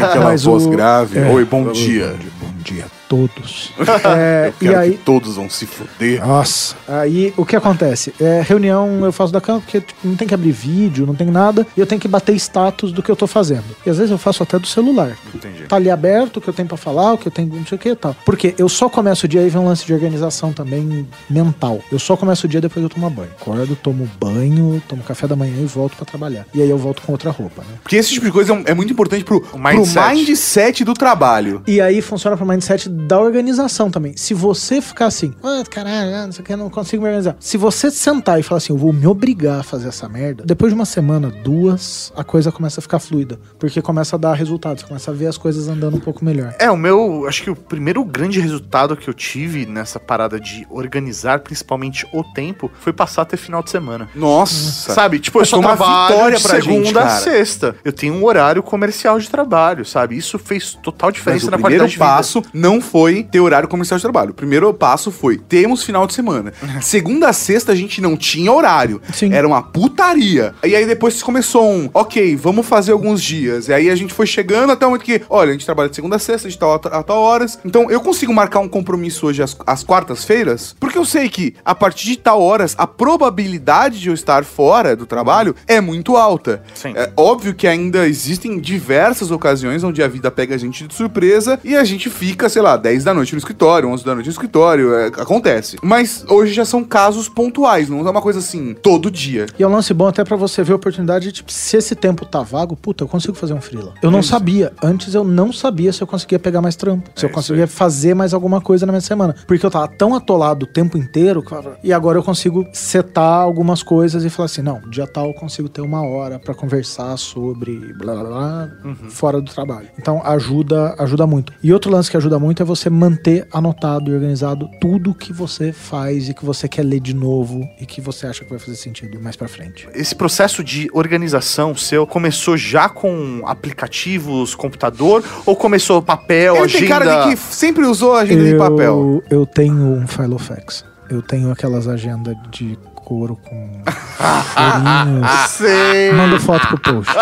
[0.06, 1.18] Aquela Mas voz o- grave.
[1.18, 1.30] é.
[1.32, 2.14] Oi, bom dia.
[2.42, 3.72] Bom dia todos.
[4.04, 4.92] É, Eu e quero aí.
[4.92, 6.26] que todos vão se foder.
[6.26, 8.14] Nossa, aí o que acontece?
[8.20, 11.28] É, reunião eu faço da cama porque tipo, não tem que abrir vídeo, não tem
[11.28, 13.64] nada, e eu tenho que bater status do que eu tô fazendo.
[13.86, 15.16] E às vezes eu faço até do celular.
[15.36, 15.64] Entendi.
[15.64, 17.76] Tá ali aberto, o que eu tenho pra falar, o que eu tenho não sei
[17.76, 18.16] o que e tal.
[18.26, 21.82] Porque eu só começo o dia, aí vem um lance de organização também mental.
[21.92, 23.32] Eu só começo o dia depois que eu tomo banho.
[23.40, 26.46] Acordo, tomo banho, tomo café da manhã e volto pra trabalhar.
[26.54, 27.76] E aí eu volto com outra roupa, né?
[27.84, 30.16] Porque esse tipo de coisa é é muito importante pro, pro mindset.
[30.16, 31.62] mindset do trabalho.
[31.68, 34.16] E aí funciona pro mindset da organização também.
[34.16, 37.10] Se você ficar assim, ah, caralho, ah, não sei o que, eu não consigo me
[37.10, 37.36] organizar.
[37.40, 40.72] Se você sentar e falar assim, eu vou me obrigar a fazer essa merda, depois
[40.72, 43.40] de uma semana, duas, a coisa começa a ficar fluida.
[43.60, 46.56] Porque começa a dar resultados, começa a ver as coisas andando um pouco melhor.
[46.60, 47.26] É, o meu.
[47.28, 52.24] Acho que o primeiro grande resultado que eu tive nessa parada de organizar, principalmente o
[52.24, 54.10] tempo, foi passar a ter final de semana.
[54.16, 54.94] Nossa.
[54.94, 55.20] Sabe?
[55.20, 57.76] Tipo, eu Mas só uma vitória pra segunda gente, a sexta.
[57.84, 60.18] Eu tenho um horário comercial de trabalho, sabe?
[60.18, 62.06] Isso fez total Mas diferença o na primeiro qualidade de vida.
[62.06, 64.32] passo não foi ter horário comercial de trabalho.
[64.32, 66.52] O primeiro passo foi temos final de semana.
[66.82, 69.02] Segunda a sexta a gente não tinha horário.
[69.14, 69.32] Sim.
[69.32, 70.54] Era uma putaria.
[70.62, 73.70] E aí depois começou um, ok, vamos fazer alguns dias.
[73.70, 75.96] E aí a gente foi chegando até o momento que, olha, a gente trabalha de
[75.96, 77.58] segunda a sexta, de tal a a tal horas.
[77.64, 81.74] Então eu consigo marcar um compromisso hoje às, às quartas-feiras, porque eu sei que a
[81.74, 86.62] partir de tal horas a probabilidade de eu estar fora do trabalho é muito alta.
[86.74, 86.92] Sim.
[86.96, 91.58] É óbvio que ainda existem diversas ocasiões onde a vida pega a gente de surpresa
[91.64, 94.32] e a gente fica, sei lá, 10 da noite no escritório, 11 da noite no
[94.32, 95.78] escritório, é, acontece.
[95.82, 99.46] Mas hoje já são casos pontuais, não é uma coisa assim, todo dia.
[99.58, 101.96] E é um lance bom até pra você ver a oportunidade de, tipo, se esse
[101.96, 103.94] tempo tá vago, puta, eu consigo fazer um freela.
[104.02, 104.74] Eu não sabia.
[104.82, 107.10] Antes eu não sabia se eu conseguia pegar mais trampo.
[107.16, 109.36] Se eu isso conseguia fazer mais alguma coisa na minha semana.
[109.48, 111.44] Porque eu tava tão atolado o tempo inteiro,
[111.84, 115.70] e agora eu consigo setar algumas coisas e falar assim, não, dia tal eu consigo
[115.70, 118.72] ter uma hora pra conversar sobre blá blá blá
[119.10, 119.88] fora do trabalho.
[119.98, 121.54] Então ajuda, ajuda muito.
[121.64, 125.72] E outro lance que ajuda muito é você manter anotado e organizado tudo que você
[125.72, 128.76] faz e que você quer ler de novo e que você acha que vai fazer
[128.76, 129.88] sentido mais pra frente.
[129.94, 136.80] Esse processo de organização seu começou já com aplicativos, computador, ou começou papel, Ele agenda?
[136.80, 139.24] tem cara de que sempre usou agenda de papel.
[139.30, 140.86] Eu tenho um Filofax.
[141.10, 145.30] Eu tenho aquelas agendas de couro com furinhos.
[145.50, 146.12] Sei.
[146.12, 147.14] Manda foto pro post.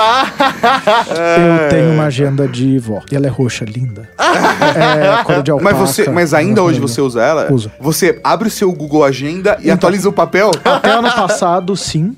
[1.10, 3.02] Eu tenho uma agenda de vó.
[3.12, 4.08] E ela é roxa, linda.
[4.18, 5.76] É cor de alpaca.
[5.76, 7.52] Mas, você, mas ainda hoje você usa ela?
[7.52, 7.72] Uso.
[7.80, 10.52] Você abre o seu Google Agenda e atualiza o papel?
[10.64, 12.16] Até ano passado, sim.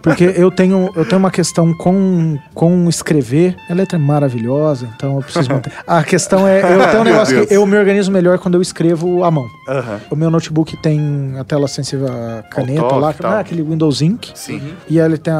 [0.00, 3.56] Porque eu tenho, eu tenho uma questão com, com escrever.
[3.68, 5.72] A letra é maravilhosa, então eu preciso manter.
[5.86, 7.48] A questão é, eu tenho um negócio Deus.
[7.48, 9.46] que eu me organizo melhor quando eu escrevo à mão.
[10.10, 13.30] O meu notebook tem a tela sensível à caneta lá, tal.
[13.30, 14.30] não é aquele Windows Ink.
[14.34, 14.60] Sim.
[14.88, 15.36] E aí ele tem a-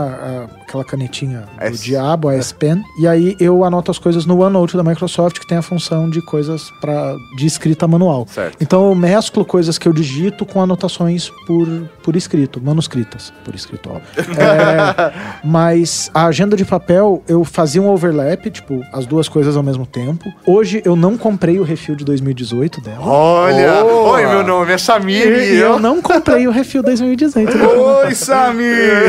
[0.48, 1.82] a- aquela canetinha do S.
[1.84, 2.82] diabo, a S Pen.
[2.98, 6.20] E aí eu anoto as coisas no OneNote da Microsoft, que tem a função de
[6.22, 8.26] coisas pra, de escrita manual.
[8.28, 8.56] Certo.
[8.60, 11.66] Então eu mesclo coisas que eu digito com anotações por,
[12.02, 13.32] por escrito, manuscritas.
[13.44, 14.00] Por escrito, ó.
[14.42, 15.12] É,
[15.44, 19.86] mas a agenda de papel, eu fazia um overlap, tipo, as duas coisas ao mesmo
[19.86, 20.24] tempo.
[20.46, 23.00] Hoje eu não comprei o refil de 2018 dela.
[23.04, 23.82] Olha!
[23.82, 24.12] Boa.
[24.12, 25.78] Oi, meu nome é Samir E, e eu eu.
[25.78, 27.51] não comprei o refil 2018.
[27.54, 28.64] Oi, Samir!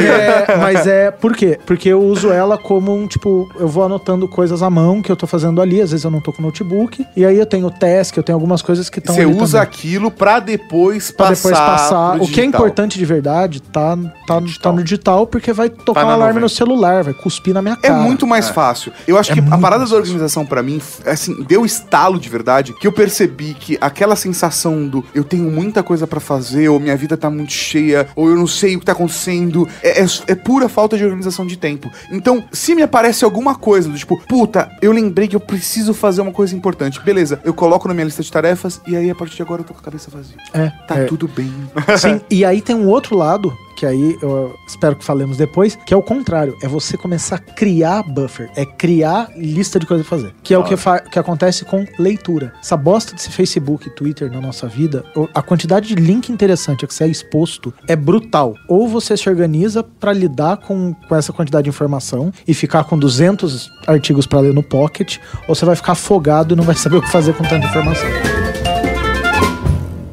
[0.09, 1.59] É, mas é, por quê?
[1.65, 5.15] Porque eu uso ela como um, tipo, eu vou anotando coisas à mão que eu
[5.15, 8.17] tô fazendo ali, às vezes eu não tô com notebook, e aí eu tenho task,
[8.17, 11.49] eu tenho algumas coisas que estão Você usa aquilo pra depois Pra passar.
[11.49, 12.21] depois passar.
[12.21, 16.07] O que é importante de verdade tá, tá, tá no digital, porque vai tocar Tá
[16.07, 16.41] um alarme nuvem.
[16.43, 17.99] no celular, vai cuspir na minha É cara.
[17.99, 18.91] muito mais fácil.
[19.07, 22.73] Eu acho É que a parada da organização pra mim, assim, deu estalo de verdade,
[22.73, 26.95] que eu percebi que aquela sensação do eu tenho muita coisa pra fazer, ou minha
[26.95, 30.35] vida tá muito cheia, ou eu não sei o que tá acontecendo, é, é- é
[30.35, 31.91] pura falta de organização de tempo.
[32.11, 36.21] Então, se me aparece alguma coisa do tipo, puta, eu lembrei que eu preciso fazer
[36.21, 39.35] uma coisa importante, beleza, eu coloco na minha lista de tarefas e aí a partir
[39.35, 40.35] de agora eu tô com a cabeça vazia.
[40.53, 41.05] É, Tá é.
[41.05, 41.51] tudo bem.
[41.97, 45.93] Sim, e aí tem um outro lado, que aí eu espero que falemos depois, que
[45.93, 46.57] é o contrário.
[46.63, 48.49] É você começar a criar buffer.
[48.55, 50.33] É criar lista de coisas pra fazer.
[50.41, 50.73] Que é o que,
[51.11, 52.53] que acontece com leitura.
[52.61, 56.87] Essa bosta desse Facebook e Twitter na nossa vida, a quantidade de link interessante a
[56.87, 58.55] que você é exposto é brutal.
[58.69, 62.97] Ou você se organiza pra lidar com, com essa quantidade de informação e ficar com
[62.97, 66.97] 200 artigos pra ler no pocket, ou você vai ficar afogado e não vai saber
[66.97, 68.07] o que fazer com tanta informação.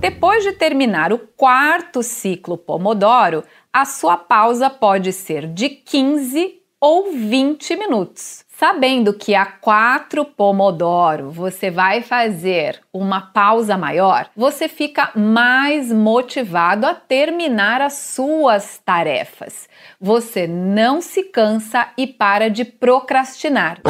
[0.00, 7.12] Depois de terminar o quarto ciclo Pomodoro, a sua pausa pode ser de 15 ou
[7.12, 8.42] 20 minutos.
[8.48, 16.86] Sabendo que a 4 Pomodoro você vai fazer uma pausa maior, você fica mais motivado
[16.86, 19.68] a terminar as suas tarefas.
[20.00, 23.82] Você não se cansa e para de procrastinar.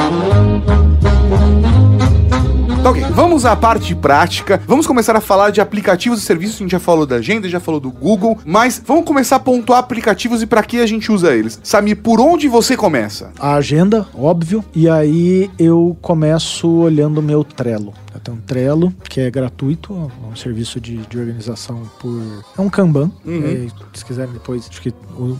[2.82, 4.58] Tá ok, vamos à parte prática.
[4.66, 6.56] Vamos começar a falar de aplicativos e serviços.
[6.56, 9.80] A gente já falou da agenda, já falou do Google, mas vamos começar a pontuar
[9.80, 11.60] aplicativos e pra que a gente usa eles.
[11.62, 13.32] Samir, por onde você começa?
[13.38, 17.92] a agenda, óbvio, e aí eu começo olhando o meu Trello.
[18.14, 22.20] Eu tenho um Trello, que é gratuito, é um serviço de, de organização por.
[22.58, 23.10] É um Kanban.
[23.24, 23.68] Uhum.
[23.92, 24.92] É, se quiserem depois, acho que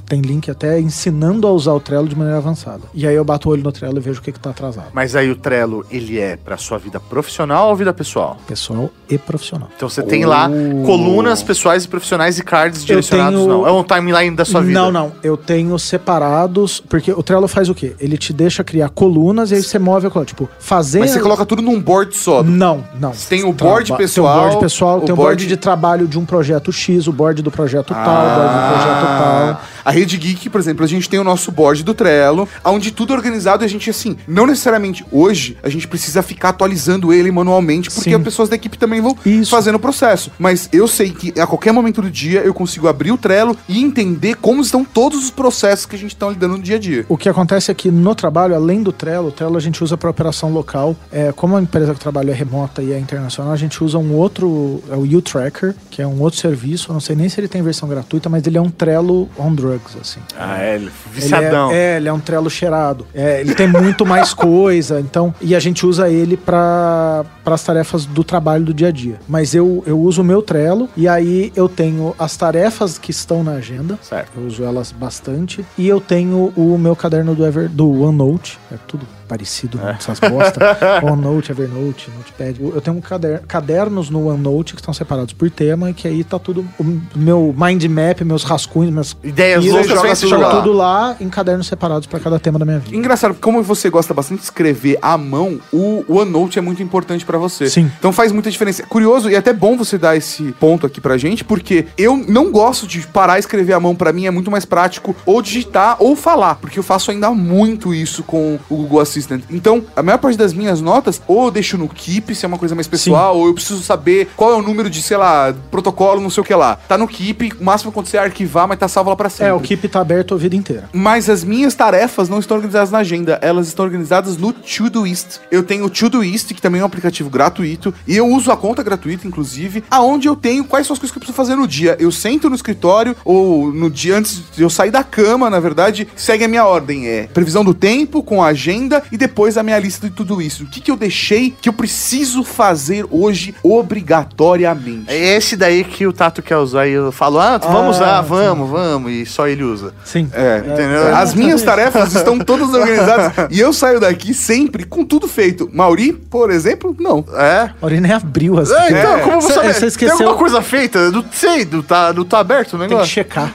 [0.07, 2.83] tem link até ensinando a usar o Trello de maneira avançada.
[2.95, 4.89] E aí eu bato o olho no Trello e vejo o que, que tá atrasado.
[4.93, 8.37] Mas aí o Trello, ele é pra sua vida profissional ou vida pessoal?
[8.47, 9.69] Pessoal e profissional.
[9.77, 10.85] Então você tem lá Oh.
[10.85, 13.67] colunas pessoais e profissionais e cards direcionados, tenho- não.
[13.67, 14.73] É um timeline da sua vida.
[14.81, 15.13] Não, não.
[15.23, 17.95] Eu tenho separados, porque o Trello faz o quê?
[17.99, 20.27] Ele te deixa criar colunas e aí você move a coluna.
[20.27, 21.01] Tipo, fazer.
[21.01, 22.43] Mas você coloca tudo num board só.
[22.61, 23.13] Não, não.
[23.27, 25.57] Tem o board Traba- pessoal, Tem o board pessoal, o tem o board- board de
[25.57, 29.61] trabalho de um projeto X, o board do projeto tal, o board do projeto tal.
[29.83, 33.15] A Rede Geek, por exemplo, a gente tem o nosso board do Trello, onde tudo
[33.15, 37.31] é organizado e a gente, assim, não necessariamente hoje a gente precisa ficar atualizando ele
[37.33, 38.15] manualmente, porque Sim.
[38.17, 39.51] as pessoas da equipe também vão Isso.
[39.51, 40.31] fazendo o processo.
[40.39, 43.83] Mas eu sei que a qualquer momento do dia eu consigo abrir o Trello e
[43.83, 47.07] entender como estão todos os processos que a gente está lidando no dia a dia.
[47.09, 49.97] O que acontece é que no trabalho, além do Trello, o Trello a gente usa
[49.97, 50.95] para operação local.
[51.11, 53.97] É, como a empresa que eu trabalho é remota e é internacional, a gente usa
[53.99, 56.91] um outro, é o U-Tracker, que é um outro serviço.
[56.91, 59.55] Eu não sei nem se ele tem versão gratuita, mas ele é um Trello on
[59.55, 60.21] drugs, assim.
[60.37, 61.71] Ah, é, ele- Ele viciadão.
[61.71, 63.07] é, é, ele é um Trello cheirado.
[63.15, 65.35] É, ele tem muito mais coisa, então.
[65.41, 69.19] E a gente usa ele para as tarefas do trabalho do dia a dia.
[69.29, 73.43] Mas eu, eu uso o meu Trello e aí eu tenho as tarefas que estão
[73.45, 73.99] na agenda.
[74.03, 74.31] Certo.
[74.37, 75.65] Eu uso elas bastante.
[75.79, 78.59] E eu tenho o meu caderno do, Ever, do OneNote.
[78.73, 79.83] É tudo parecido É.
[79.83, 80.79] com essas bosta.
[81.05, 82.61] OneNote, Evernote, Notepad.
[82.61, 86.25] Eu tenho um cader, cadernos no OneNote que estão separados por tema e que aí
[86.25, 86.67] tá tudo.
[86.79, 90.55] O meu mind map, meus rascunhos, minhas Ideias loucas, joga tudo joga lá.
[90.57, 92.97] tudo lá em cadernos separados para cada tema da minha vida.
[92.97, 97.39] Engraçado, como você gosta bastante de escrever à mão, o OneNote é muito importante pra
[97.39, 97.69] você.
[97.71, 97.91] Sim.
[97.99, 98.83] Então faz muita diferença.
[98.85, 102.87] Curioso e até bom você dar esse ponto aqui pra gente, porque eu não gosto
[102.87, 103.95] de parar e escrever à mão.
[103.95, 107.95] Pra mim é muito mais prático ou digitar ou falar, porque eu faço ainda muito
[107.95, 109.45] isso com o Google Assistant.
[109.51, 112.59] Então, a maior parte das minhas notas ou eu deixo no Keep se é uma
[112.59, 116.21] coisa mais pessoal, ou eu preciso saber qual é o número de, sei lá, protocolo,
[116.21, 116.77] não sei o que lá.
[116.89, 119.47] Tá no Keep, o máximo que acontecer é arquivar, mas tá salvo lá pra sempre.
[119.47, 120.89] É, o Keep tá aberto a vida inteira.
[120.93, 125.41] Mas as minhas tarefas não estão organizadas na agenda, elas estão organizadas no Todoist.
[125.51, 128.83] Eu tenho o Todoist, que também é um aplicativo gratuito, e eu uso a conta
[128.83, 131.97] gratuita, inclusive, aonde eu tenho quais são as coisas que eu preciso fazer no dia.
[131.99, 136.09] Eu sento no escritório, ou no dia antes de eu sair da cama, na verdade,
[136.17, 137.07] segue a minha ordem.
[137.07, 140.65] É previsão do tempo, com a agenda, e depois a minha lista de tudo isso.
[140.65, 145.05] O que, que eu deixei que eu preciso fazer hoje obrigatoriamente?
[145.09, 148.21] É esse daí que o Tato quer usar e eu falo, ah, vamos Ah, usar,
[148.23, 149.93] vamos, vamos, e só ele usa.
[150.05, 150.29] Sim.
[150.33, 151.15] É, Entendeu?
[151.17, 155.69] As minhas tarefas estão todas organizadas e eu saio daqui sempre com tudo feito.
[155.73, 157.25] Mauri, por exemplo, não.
[157.35, 157.71] É?
[157.81, 159.21] Mauri nem abriu as É, então, É.
[159.21, 159.73] como você, Cê- sabe?
[159.75, 161.11] cê Tem esqueceu- alguma coisa feita?
[161.11, 163.13] Não sei, não tá, não tá aberto o Tem que negócio.
[163.13, 163.55] checar.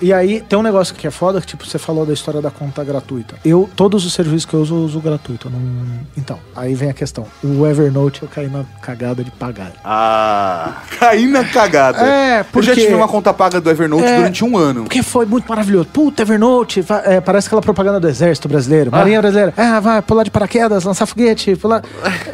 [0.00, 2.50] E aí, tem um negócio que é foda, que tipo, você falou da história da
[2.50, 3.36] conta gratuita.
[3.44, 5.48] Eu, todos os serviços que eu uso, eu uso gratuito.
[5.48, 5.60] eu não...
[6.16, 7.26] Então, aí vem a questão.
[7.42, 9.72] O Evernote, eu caí na cagada de pagar.
[9.84, 11.98] Ah, Caí na cagada.
[12.04, 12.68] É, Eu porque...
[12.68, 14.16] já tive uma conta paga do Evernote É.
[14.16, 14.82] durante um ano.
[14.84, 15.86] Porque foi muito maravilhoso.
[15.92, 18.90] Puta, Evernote, é, parece aquela propaganda do exército brasileiro.
[18.90, 19.52] Marinha brasileira.
[19.56, 21.82] Ah, vai pular de paraquedas, lançar foguete, pular...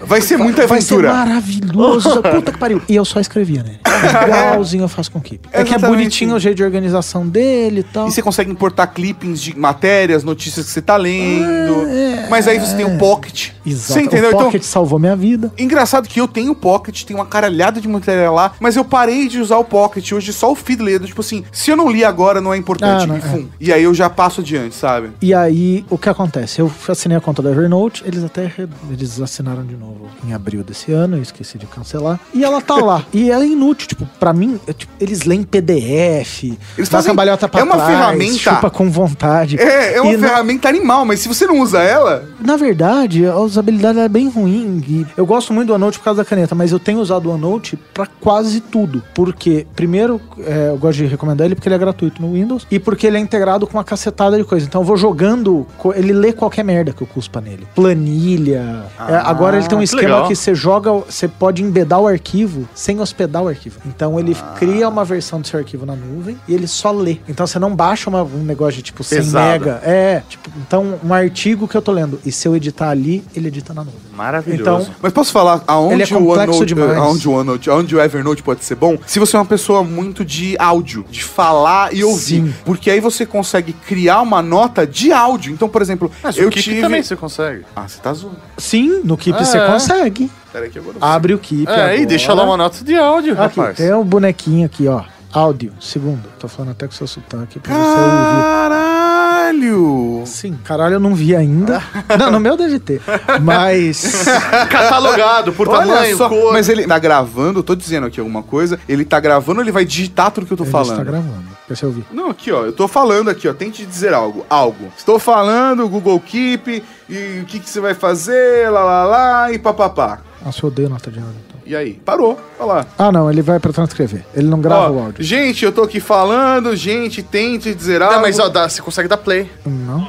[0.04, 1.12] Vai ser muita Vai ser aventura.
[1.14, 2.22] maravilhoso.
[2.34, 2.82] Puta que pariu.
[2.88, 3.80] E eu só escrevia nele.
[4.26, 5.48] Igualzinho eu faço com o Keep.
[5.52, 8.08] É que é bonitinho o jeito de organização dele e tal.
[8.08, 11.83] E você consegue importar clippings de matérias, notícias que você tá lendo.
[11.83, 11.83] É,
[12.30, 13.50] Mas aí você tem o Pocket.
[13.66, 13.92] Exato.
[13.94, 14.26] Você entendeu?
[14.26, 15.52] O Então, Pocket salvou minha vida.
[15.58, 19.28] Engraçado que eu tenho o Pocket, tem uma caralhada de matéria lá, mas eu parei
[19.28, 20.12] de usar o Pocket.
[20.12, 20.98] Hoje só o Feedly.
[21.00, 23.04] Tipo assim, se eu não li agora, não é importante.
[23.04, 23.46] Ah, não, e, fum.
[23.60, 25.10] e aí eu já passo adiante, sabe?
[25.20, 26.60] E aí, o que acontece?
[26.60, 28.52] Eu assinei a conta do Evernote, eles até
[28.90, 32.20] eles assinaram de novo em abril desse ano, eu esqueci de cancelar.
[32.32, 33.04] E ela tá lá.
[33.12, 36.44] e ela é inútil, tipo, pra mim, é, tipo, eles leem PDF,
[36.76, 38.38] Eles fazem- cambalhota pra é uma trás, ferramenta.
[38.38, 39.56] chupa com vontade.
[39.60, 43.36] É, é uma E ferramenta animal, mas se você não usa ela, Na verdade, a
[43.38, 45.06] usabilidade é bem ruim.
[45.16, 47.76] Eu gosto muito do OneNote por causa da caneta, mas eu tenho usado o OneNote
[47.92, 49.02] pra quase tudo.
[49.14, 52.78] Porque, primeiro, é, eu gosto de recomendar ele porque ele é gratuito no Windows e
[52.78, 54.66] porque ele é integrado com uma cacetada de coisa.
[54.66, 57.66] Então eu vou jogando, ele lê qualquer merda que eu cuspa nele.
[57.74, 58.84] Planilha.
[59.08, 60.28] É, agora ele tem um que esquema legal.
[60.28, 63.78] que você joga, você pode embedar o arquivo sem hospedar o arquivo.
[63.86, 67.18] Então ele cria uma versão do seu arquivo na nuvem e ele só lê.
[67.28, 69.44] Então você não baixa uma- um negócio de tipo 100 Pesado.
[69.64, 69.80] mega.
[69.84, 72.20] É, tipo, então um artigo que eu tô lendo.
[72.24, 74.00] E se eu editar ali, ele edita na nuvem.
[74.16, 74.62] maravilhoso.
[74.82, 76.96] Então, Mas posso falar aonde Ele é o OneNote, demais.
[76.96, 78.96] aonde o OneNote, aonde o Evernote pode ser bom?
[79.06, 82.54] Se você é uma pessoa muito de áudio, de falar e ouvir, Sim.
[82.64, 85.52] porque aí você consegue criar uma nota de áudio.
[85.52, 87.64] Então, por exemplo, Mas eu o Keep tive também você consegue.
[87.74, 88.36] Ah, você tá zoando.
[88.58, 89.66] sim, no Keep Ah, você é.
[89.66, 90.30] consegue.
[90.52, 90.96] Pera aí que agora.
[91.00, 91.68] Abre o Keep.
[91.68, 91.96] É, agora.
[91.96, 93.76] e deixa lá uma nota de áudio, Aqui, rapaz.
[93.76, 95.02] tem um bonequinho aqui, ó.
[95.34, 96.22] Áudio, segundo.
[96.38, 98.42] Tô falando até com seu sotaque pra você ouvir.
[98.42, 100.22] Caralho!
[100.26, 101.82] Sim, caralho, eu não vi ainda.
[102.18, 103.02] não, no meu deve ter.
[103.42, 104.24] Mas.
[104.70, 106.52] Catalogado por Olha tamanho, só, cor.
[106.52, 109.84] mas ele tá gravando, eu tô dizendo aqui alguma coisa, ele tá gravando, ele vai
[109.84, 110.92] digitar tudo que eu tô Ele falando.
[110.92, 111.44] está gravando.
[111.66, 112.04] Pra você ouvir.
[112.12, 112.64] Não, aqui, ó.
[112.64, 113.54] Eu tô falando aqui, ó.
[113.54, 114.46] Tente dizer algo.
[114.48, 114.92] Algo.
[114.96, 119.58] Estou falando, Google Keep, e o que, que você vai fazer, lá, lá, lá, e
[119.58, 120.20] papapá.
[120.44, 121.34] Nossa, eu odeio nota de áudio.
[121.48, 121.60] Então.
[121.64, 121.94] E aí?
[122.04, 122.38] Parou.
[122.58, 122.86] Olha lá.
[122.98, 124.24] Ah, não, ele vai pra transcrever.
[124.34, 125.24] Ele não grava Ó, o áudio.
[125.24, 128.14] Gente, eu tô aqui falando, gente, tente dizer algo.
[128.16, 129.50] Não, mas ó, dá- você consegue dar play.
[129.64, 130.06] Não.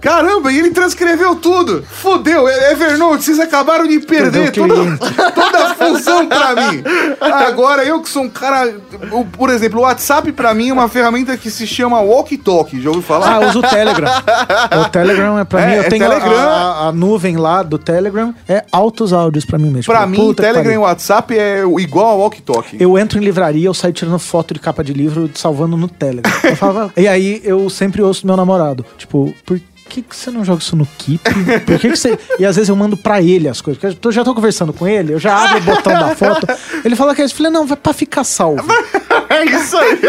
[0.00, 1.82] Caramba, e ele transcreveu tudo.
[1.88, 4.96] Fudeu, é- Evernote, vocês acabaram de perder o toda,
[5.34, 6.82] toda a função pra mim.
[7.20, 8.74] Agora, eu que sou um cara...
[9.12, 12.80] o- Por exemplo, o WhatsApp pra mim é uma ferramenta que se chama Walkie Talkie.
[12.80, 13.36] Já ouviu falar?
[13.38, 14.10] Ah, eu uso o Telegram.
[14.86, 15.72] o Telegram é pra É, mim.
[15.74, 16.38] Eu é tenho a- Telegram.
[16.38, 18.34] A, a nuvem lá do Telegram.
[18.48, 19.92] É altos áudios pra mim mesmo.
[19.92, 20.78] Pra mim, Puta que Telegram e.
[20.78, 22.76] WhatsApp é igual ao Walkie Talkie.
[22.80, 26.32] Eu entro em livraria, eu saio tirando foto de capa de livro, salvando no Telegram.
[26.42, 29.60] Eu falava- e aí eu sempre ouço do meu namorado, tipo, por
[29.90, 31.20] que, que você não joga isso no Keep?
[31.66, 32.18] Por que, que você.
[32.38, 33.80] E às vezes eu mando pra ele as coisas.
[33.80, 36.46] Porque eu já tô conversando com ele, eu já abro o botão da foto.
[36.84, 37.34] Ele fala que é isso.
[37.34, 38.64] Eu falei, não, vai pra ficar salvo.
[39.28, 40.00] É isso aí.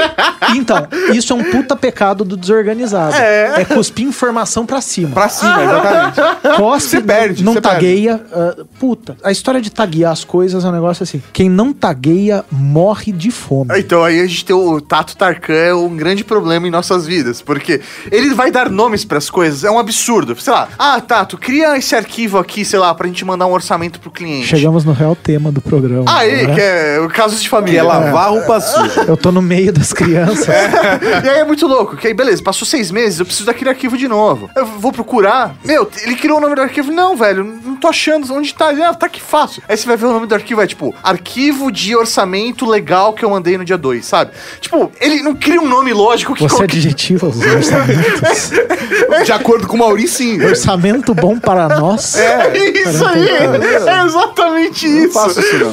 [0.58, 3.16] Então, isso é um puta pecado do desorganizado.
[3.16, 5.12] É, cuspir informação pra cima.
[5.12, 6.58] Pra cima, exatamente.
[6.58, 8.20] Cospe, Você perde, não você tagueia.
[8.34, 11.22] ah, puta, a história de taguear as coisas é um negócio assim.
[11.32, 13.78] Quem não tagueia morre de fome.
[13.78, 17.42] Então aí a gente tem o Tato Tarkan é um grande problema em nossas vidas,
[17.42, 17.80] porque
[18.12, 20.40] ele vai dar nomes pras coisas, é um absurdo.
[20.40, 24.00] Sei lá, ah, Tato, cria esse arquivo aqui, sei lá, pra gente mandar um orçamento
[24.00, 24.48] pro cliente.
[24.48, 26.06] Chegamos no real tema do programa.
[26.08, 26.54] Aí, né?
[26.54, 27.80] que é o caso de Que família.
[27.80, 29.06] é lavar roupa suja.
[29.08, 30.48] Eu tô no meio das crianças.
[31.24, 33.98] e aí é muito louco, que aí beleza, passou seis meses, eu preciso daquele arquivo
[33.98, 34.50] de novo.
[34.56, 35.56] Eu vou procurar.
[35.64, 36.92] Meu, ele criou o nome do arquivo.
[36.92, 38.70] Não, velho, não tô achando onde tá.
[38.88, 39.62] Ah, tá que fácil.
[39.68, 43.26] Aí você vai ver o nome do arquivo, é tipo, arquivo de orçamento legal que
[43.26, 44.32] eu mandei no dia 2, sabe?
[44.62, 48.52] Tipo, ele não cria um nome lógico que Você qualquer- adjetiva os orçamentos.
[49.26, 50.48] De acordo com o Mauricinho.
[50.48, 52.16] Orçamento bom para nós.
[52.16, 55.14] É isso aí, é exatamente Não isso.
[55.14, 55.72] faço isso, não.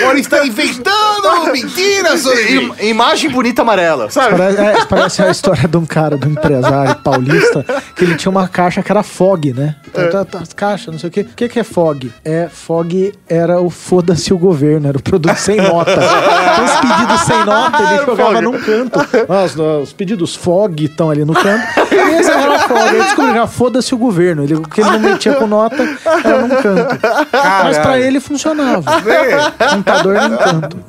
[0.00, 2.24] Maurício está inventando mentiras
[2.80, 4.36] imagem bonita amarela, sabe?
[4.36, 8.30] Parece, é, parece a história de um cara, de um empresário paulista, que ele tinha
[8.30, 9.76] uma caixa que era FOG, né?
[9.92, 11.20] Tá, tá, tá, caixa, não sei o quê.
[11.22, 12.12] O que, que é FOG?
[12.24, 15.94] É, FOG era o foda-se o governo, era o produto sem nota.
[16.54, 19.00] Então, os pedidos sem nota, ele jogava num canto.
[19.00, 21.66] Os, os pedidos FOG estão ali no canto.
[22.14, 22.80] E esse era FOG.
[22.80, 24.44] Aí descobriu que era foda-se o governo.
[24.44, 25.82] Ele, porque ele não metia com nota,
[26.24, 26.98] era num canto.
[27.64, 28.84] Mas pra ele funcionava.
[29.70, 30.84] Contador nem tanto.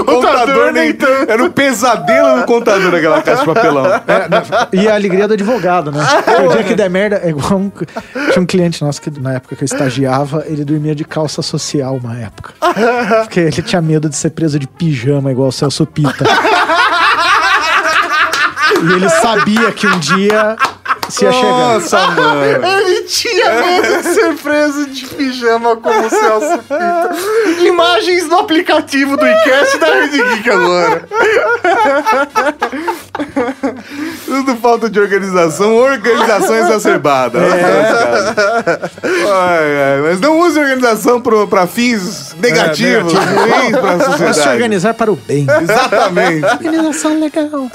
[0.00, 1.30] O contador nem tanto.
[1.30, 3.86] Era um pesadelo no contador aquela caixa de papelão.
[3.86, 6.04] É, né, e a alegria do advogado, né?
[6.24, 9.34] Porque o dia que der merda, é igual um, tinha um cliente nosso que na
[9.34, 12.54] época que eu estagiava, ele dormia de calça social uma época.
[13.22, 16.24] Porque ele tinha medo de ser preso de pijama igual o Celso Pita.
[18.82, 20.56] E ele sabia que um dia
[21.08, 21.50] se ia chegar.
[21.50, 22.66] Nossa, mano.
[22.66, 27.10] Ele tinha medo de ser preso de pijama como o Celso Pita.
[27.64, 31.08] Imagens no aplicativo do iCast da Rede Geek agora.
[34.24, 37.38] Tudo falta de organização, organização exacerbada.
[39.02, 44.48] Ai, ai, mas não use organização pro, pra fins negativos, ruins pra Vamos se sociedade.
[44.54, 45.46] organizar para o bem.
[45.62, 46.44] Exatamente.
[46.44, 47.70] Organização legal.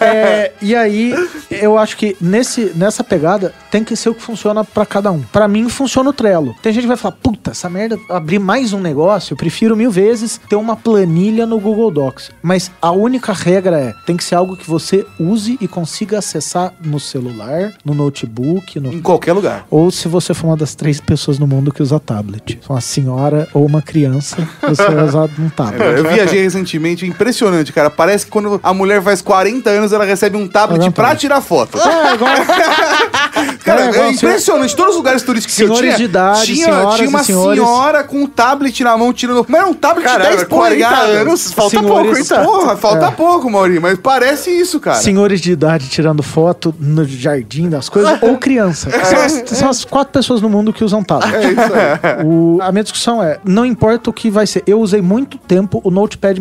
[0.00, 1.14] É, e aí,
[1.50, 5.22] eu acho que nesse, nessa pegada tem que ser o que funciona pra cada um.
[5.22, 6.54] Pra mim, funciona o Trello.
[6.62, 9.90] Tem gente que vai falar, puta, essa merda, abrir mais um negócio, eu prefiro mil
[9.90, 12.30] vezes ter uma planilha no Google Docs.
[12.42, 16.72] Mas a única regra é, tem que ser algo que você use e consiga acessar
[16.84, 19.66] no celular, no notebook, no Em qualquer lugar.
[19.70, 22.58] ou se você for uma das três pessoas no mundo que usa tablet.
[22.68, 25.80] Uma senhora ou uma criança, você vai usar um tablet.
[25.98, 27.90] Eu viajei recentemente, é impressionante, cara.
[27.90, 31.78] Parece que quando a mulher faz 40 anos, ela recebe um tablet pra tirar foto.
[31.78, 32.30] É, igual,
[33.64, 34.74] Cara, É, é, igual impressionante.
[34.76, 37.60] Todos os lugares turísticos que eu Senhores tinha, de idade, tinha, senhoras tinha uma senhores.
[37.62, 39.44] senhora com um tablet na mão tirando.
[39.48, 41.16] Mas era um tablet de 10 40 polegadas.
[41.16, 42.44] anos, falta Senhores- pouco, então.
[42.44, 43.10] Porra, falta É.
[43.10, 44.96] pouco, Mauri, mas parece isso, cara.
[44.98, 48.90] senhores de idade tirando foto no jardim das coisas, ou criança.
[49.10, 51.34] São as, são as quatro pessoas no mundo que usam tablet.
[51.34, 52.24] É isso aí.
[52.30, 54.62] O- a minha discussão é, não importa o que vai ser.
[54.66, 56.34] Eu usei muito tempo o Notepad++,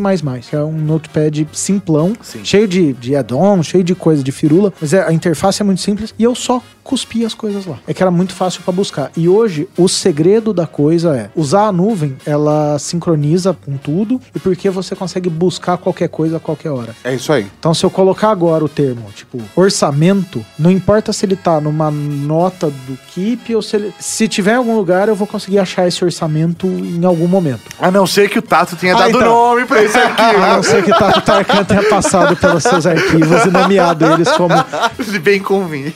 [0.50, 2.14] que é um Notepad simplão,
[2.44, 5.82] cheio de, de add-on, cheio de coisa de firula, mas é- a interface é muito
[5.82, 7.78] simples e eu só cuspi as coisas lá.
[7.88, 9.12] É que era muito fácil pra buscar.
[9.16, 14.40] E hoje, o segredo da coisa é usar a nuvem, ela sincroniza com tudo e
[14.40, 16.96] porque você consegue buscar qualquer coisa a qualquer hora.
[17.04, 17.48] É isso aí.
[17.60, 21.90] Então, se eu colocar agora o termo, tipo, orçamento, não importa se ele tá numa
[21.92, 23.94] nota do Keep ou se ele.
[24.00, 27.62] Se tiver em algum lugar, eu vou conseguir achar esse orçamento em algum momento.
[27.80, 29.22] A não ser que o Tato tenha Ah, dado então.
[29.30, 30.40] nome pra esse A arquivo.
[30.46, 34.54] não ser que Tato Tarkan tenha passado pelos seus arquivos e nomeado eles como.
[35.22, 35.94] Bem convir.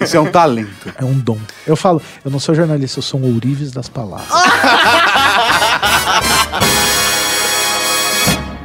[0.00, 0.49] Isso é um talento.
[0.96, 1.38] É um dom.
[1.66, 4.28] Eu falo, eu não sou jornalista, eu sou um ourives das palavras.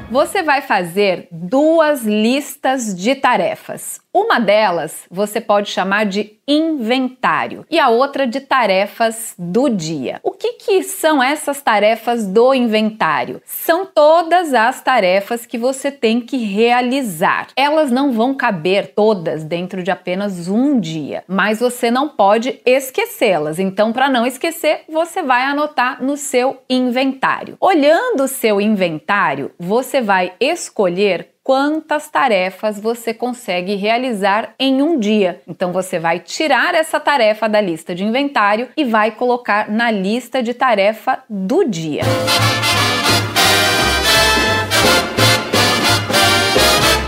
[0.09, 3.99] Você vai fazer duas listas de tarefas.
[4.16, 10.22] Uma delas você pode chamar de inventário e a outra de tarefas do dia.
[10.24, 13.41] O que, que são essas tarefas do inventário?
[13.43, 17.47] São todas as tarefas que você tem que realizar.
[17.57, 23.59] Elas não vão caber todas dentro de apenas um dia, mas você não pode esquecê-las.
[23.59, 27.57] Então, para não esquecer, você vai anotar no seu inventário.
[27.59, 35.41] Olhando o seu inventário, você vai escolher quantas tarefas você consegue realizar em um dia.
[35.47, 40.41] Então você vai tirar essa tarefa da lista de inventário e vai colocar na lista
[40.41, 42.01] de tarefa do dia.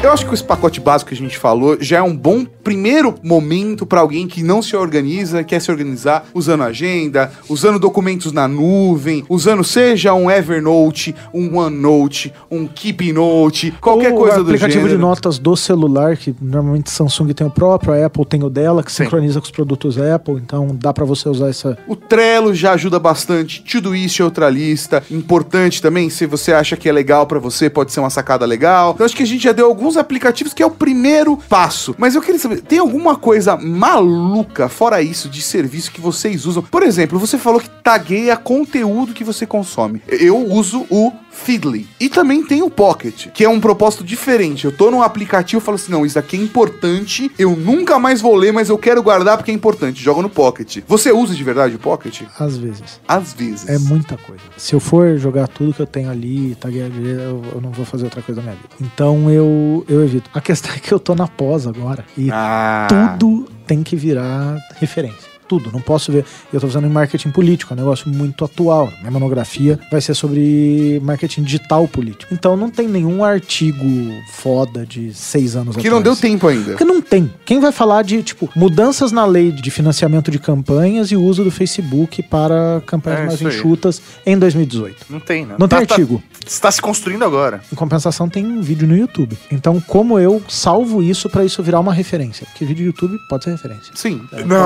[0.04, 3.16] Eu acho que esse pacote básico que a gente falou já é um bom primeiro
[3.24, 8.46] momento para alguém que não se organiza, quer se organizar usando agenda, usando documentos na
[8.46, 14.50] nuvem, usando seja um Evernote, um OneNote, um Keep Note, qualquer Ou coisa o do
[14.50, 14.98] aplicativo gênero.
[14.98, 18.84] de notas do celular, que normalmente Samsung tem o próprio, a Apple tem o dela,
[18.84, 21.78] que sincroniza com os produtos Apple, então dá pra você usar essa.
[21.88, 23.64] O Trello já ajuda bastante.
[23.64, 25.02] Tudo isso é outra lista.
[25.10, 28.92] Importante também, se você acha que é legal pra você, pode ser uma sacada legal.
[28.94, 31.96] Então acho que a gente já deu alguns aplicativos que é o primeiro passo.
[31.98, 36.64] Mas eu queria saber, tem alguma coisa maluca fora isso de serviço que vocês usam?
[36.64, 40.02] Por exemplo, você falou que tagueia conteúdo que você consome.
[40.08, 41.12] Eu uso o
[41.44, 41.88] Feedly.
[42.00, 44.66] E também tem o Pocket, que é um propósito diferente.
[44.66, 48.20] Eu tô num aplicativo e falo assim: não, isso aqui é importante, eu nunca mais
[48.22, 50.04] vou ler, mas eu quero guardar porque é importante.
[50.04, 50.80] Joga no Pocket.
[50.88, 52.24] Você usa de verdade o Pocket?
[52.40, 53.00] Às vezes.
[53.08, 53.70] Às vezes.
[53.70, 54.42] É muita coisa.
[54.58, 58.06] Se eu for jogar tudo que eu tenho ali, taguear, eu, eu não vou fazer
[58.06, 58.70] outra coisa na minha vida.
[58.82, 60.30] Então eu, eu evito.
[60.34, 62.88] A questão é que eu tô na pós agora e Ah.
[63.18, 65.27] tudo tem que virar referência.
[65.48, 66.26] Tudo, não posso ver.
[66.52, 68.92] Eu tô fazendo em marketing político, é um negócio muito atual.
[69.00, 72.34] Minha monografia vai ser sobre marketing digital político.
[72.34, 73.86] Então não tem nenhum artigo
[74.34, 76.20] foda de seis anos Que não atrás.
[76.20, 76.72] deu tempo ainda.
[76.72, 77.32] Porque não tem.
[77.46, 81.44] Quem vai falar de, tipo, mudanças na lei de financiamento de campanhas e o uso
[81.44, 83.56] do Facebook para campanhas É, mais isso aí.
[83.56, 85.06] enxutas em 2018?
[85.10, 85.56] Não tem, né?
[85.58, 86.22] Não tem Tá- artigo.
[86.42, 87.62] Tá, está se construindo agora.
[87.72, 89.38] Em compensação, tem um vídeo no YouTube.
[89.52, 92.46] Então, como eu salvo isso pra isso virar uma referência?
[92.48, 93.92] Porque vídeo do YouTube pode ser referência.
[93.96, 94.22] Sim.
[94.46, 94.58] Não,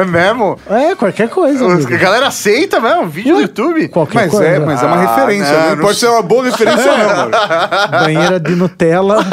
[0.00, 0.58] é mesmo?
[0.68, 1.64] É, qualquer coisa.
[1.66, 3.42] A galera aceita mesmo vídeo do Ué.
[3.42, 3.88] YouTube?
[3.88, 4.46] Qualquer Mas coisa.
[4.46, 5.52] é, mas é uma Ah, referência.
[5.52, 7.30] não, Não, não pode ser uma boa referência, não, mano.
[8.04, 9.24] Banheira de Nutella.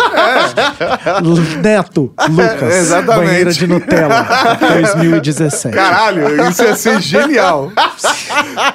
[1.22, 2.62] Lu- Neto, Lucas.
[2.64, 3.26] É, exatamente.
[3.28, 4.28] Banheira de Nutella,
[4.82, 5.76] 2017.
[5.76, 7.72] Caralho, isso ia ser genial.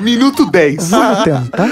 [0.00, 0.90] Minuto 10.
[0.90, 1.68] Vamos tentar?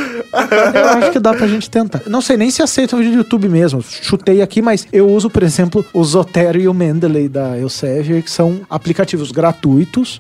[0.75, 2.03] Eu acho que dá pra gente tentar.
[2.07, 3.83] Não sei nem se aceita o vídeo do YouTube mesmo.
[3.83, 8.31] Chutei aqui, mas eu uso, por exemplo, o Zotero e o Mendeley da Elsevier, que
[8.31, 9.68] são aplicativos gratuitos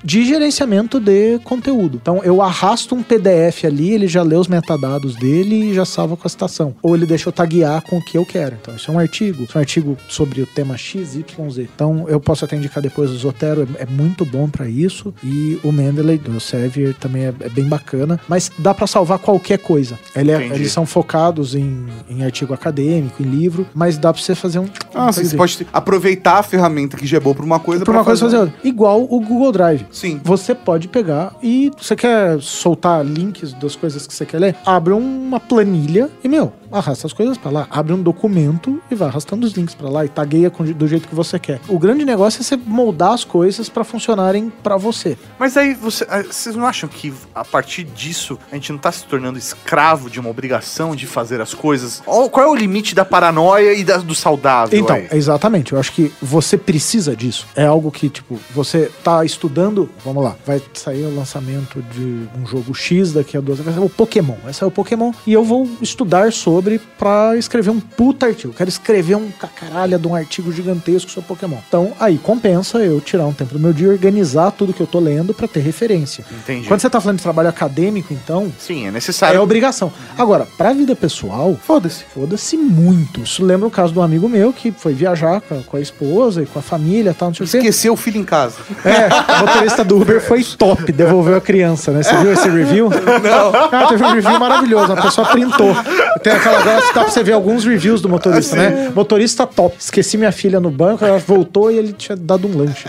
[0.04, 1.98] de gerenciamento de conteúdo.
[2.00, 6.16] Então eu arrasto um PDF ali, ele já lê os metadados dele e já salva
[6.16, 6.74] com a citação.
[6.82, 8.56] Ou ele deixa eu taguear com o que eu quero.
[8.60, 9.44] Então isso é um artigo.
[9.44, 11.68] Isso é um artigo sobre o tema X, Y, Z.
[11.74, 15.14] Então eu posso até indicar depois o Zotero, é, é muito bom pra isso.
[15.22, 18.20] E o Mendeley do Elsevier também é, é bem bacana.
[18.28, 19.98] Mas dá pra salvar qualquer coisa.
[20.14, 24.34] Ele é- eles são focados em, em artigo acadêmico, em livro, mas dá pra você
[24.34, 24.68] fazer um.
[24.94, 27.94] Ah, sim, você pode aproveitar a ferramenta que já é boa pra uma coisa Por
[27.94, 28.54] uma coisa fazer outra.
[28.64, 29.86] Igual o Google Drive.
[29.90, 30.20] Sim.
[30.24, 34.92] Você pode pegar e você quer soltar links das coisas que você quer ler, abre
[34.92, 37.66] uma planilha e, meu, arrasta as coisas pra lá.
[37.70, 41.08] Abre um documento e vai arrastando os links pra lá e tagueia com- do jeito
[41.08, 41.60] que você quer.
[41.68, 45.16] O grande negócio é você moldar as coisas pra funcionarem pra você.
[45.38, 48.90] Mas aí você, ah, vocês não acham que a partir disso a gente não tá
[48.92, 52.02] se tornando escravo de uma obrigação de fazer as coisas?
[52.04, 54.78] Qual é o limite da paranoia e da- do saudável?
[54.78, 55.08] Então, aí?
[55.12, 55.72] exatamente.
[55.72, 57.46] Eu acho que você precisa disso.
[57.56, 59.88] É algo que, tipo, você tá estudando.
[60.04, 63.58] Vamos lá, vai sair o lançamento de um jogo X daqui a duas.
[63.60, 64.36] Vai ser o Pokémon.
[64.42, 65.12] Vai sair o Pokémon.
[65.26, 66.57] E eu vou estudar sobre
[66.98, 68.52] pra escrever um puta artigo.
[68.52, 71.58] Quero escrever um cacaralha de um artigo gigantesco sobre Pokémon.
[71.68, 74.86] Então, aí compensa eu tirar um tempo do meu dia e organizar tudo que eu
[74.86, 76.24] tô lendo pra ter referência.
[76.30, 76.66] Entendi.
[76.68, 78.52] Quando você tá falando de trabalho acadêmico, então.
[78.58, 79.40] Sim, é É necessário.
[79.42, 79.92] obrigação.
[80.16, 82.04] Agora, pra vida pessoal, Foda-se.
[82.14, 83.20] Foda-se muito.
[83.20, 85.80] Isso lembra o caso de um amigo meu que foi viajar com a, com a
[85.80, 87.56] esposa e com a família e tal, não sei o quê.
[87.58, 88.56] Esqueceu o filho em casa.
[88.84, 92.02] É, o motorista do Uber foi top, devolveu a criança, né?
[92.02, 92.88] Você viu esse review?
[92.90, 93.52] Não.
[93.80, 95.74] Ah, teve um review maravilhoso, uma pessoa printou.
[96.22, 98.90] Tem aquela agora dá pra você ver alguns reviews do motorista, né?
[98.94, 99.76] Motorista top.
[99.78, 102.84] Esqueci minha filha no banco, ela voltou e ele tinha dado um lanche.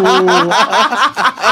[0.00, 1.51] o...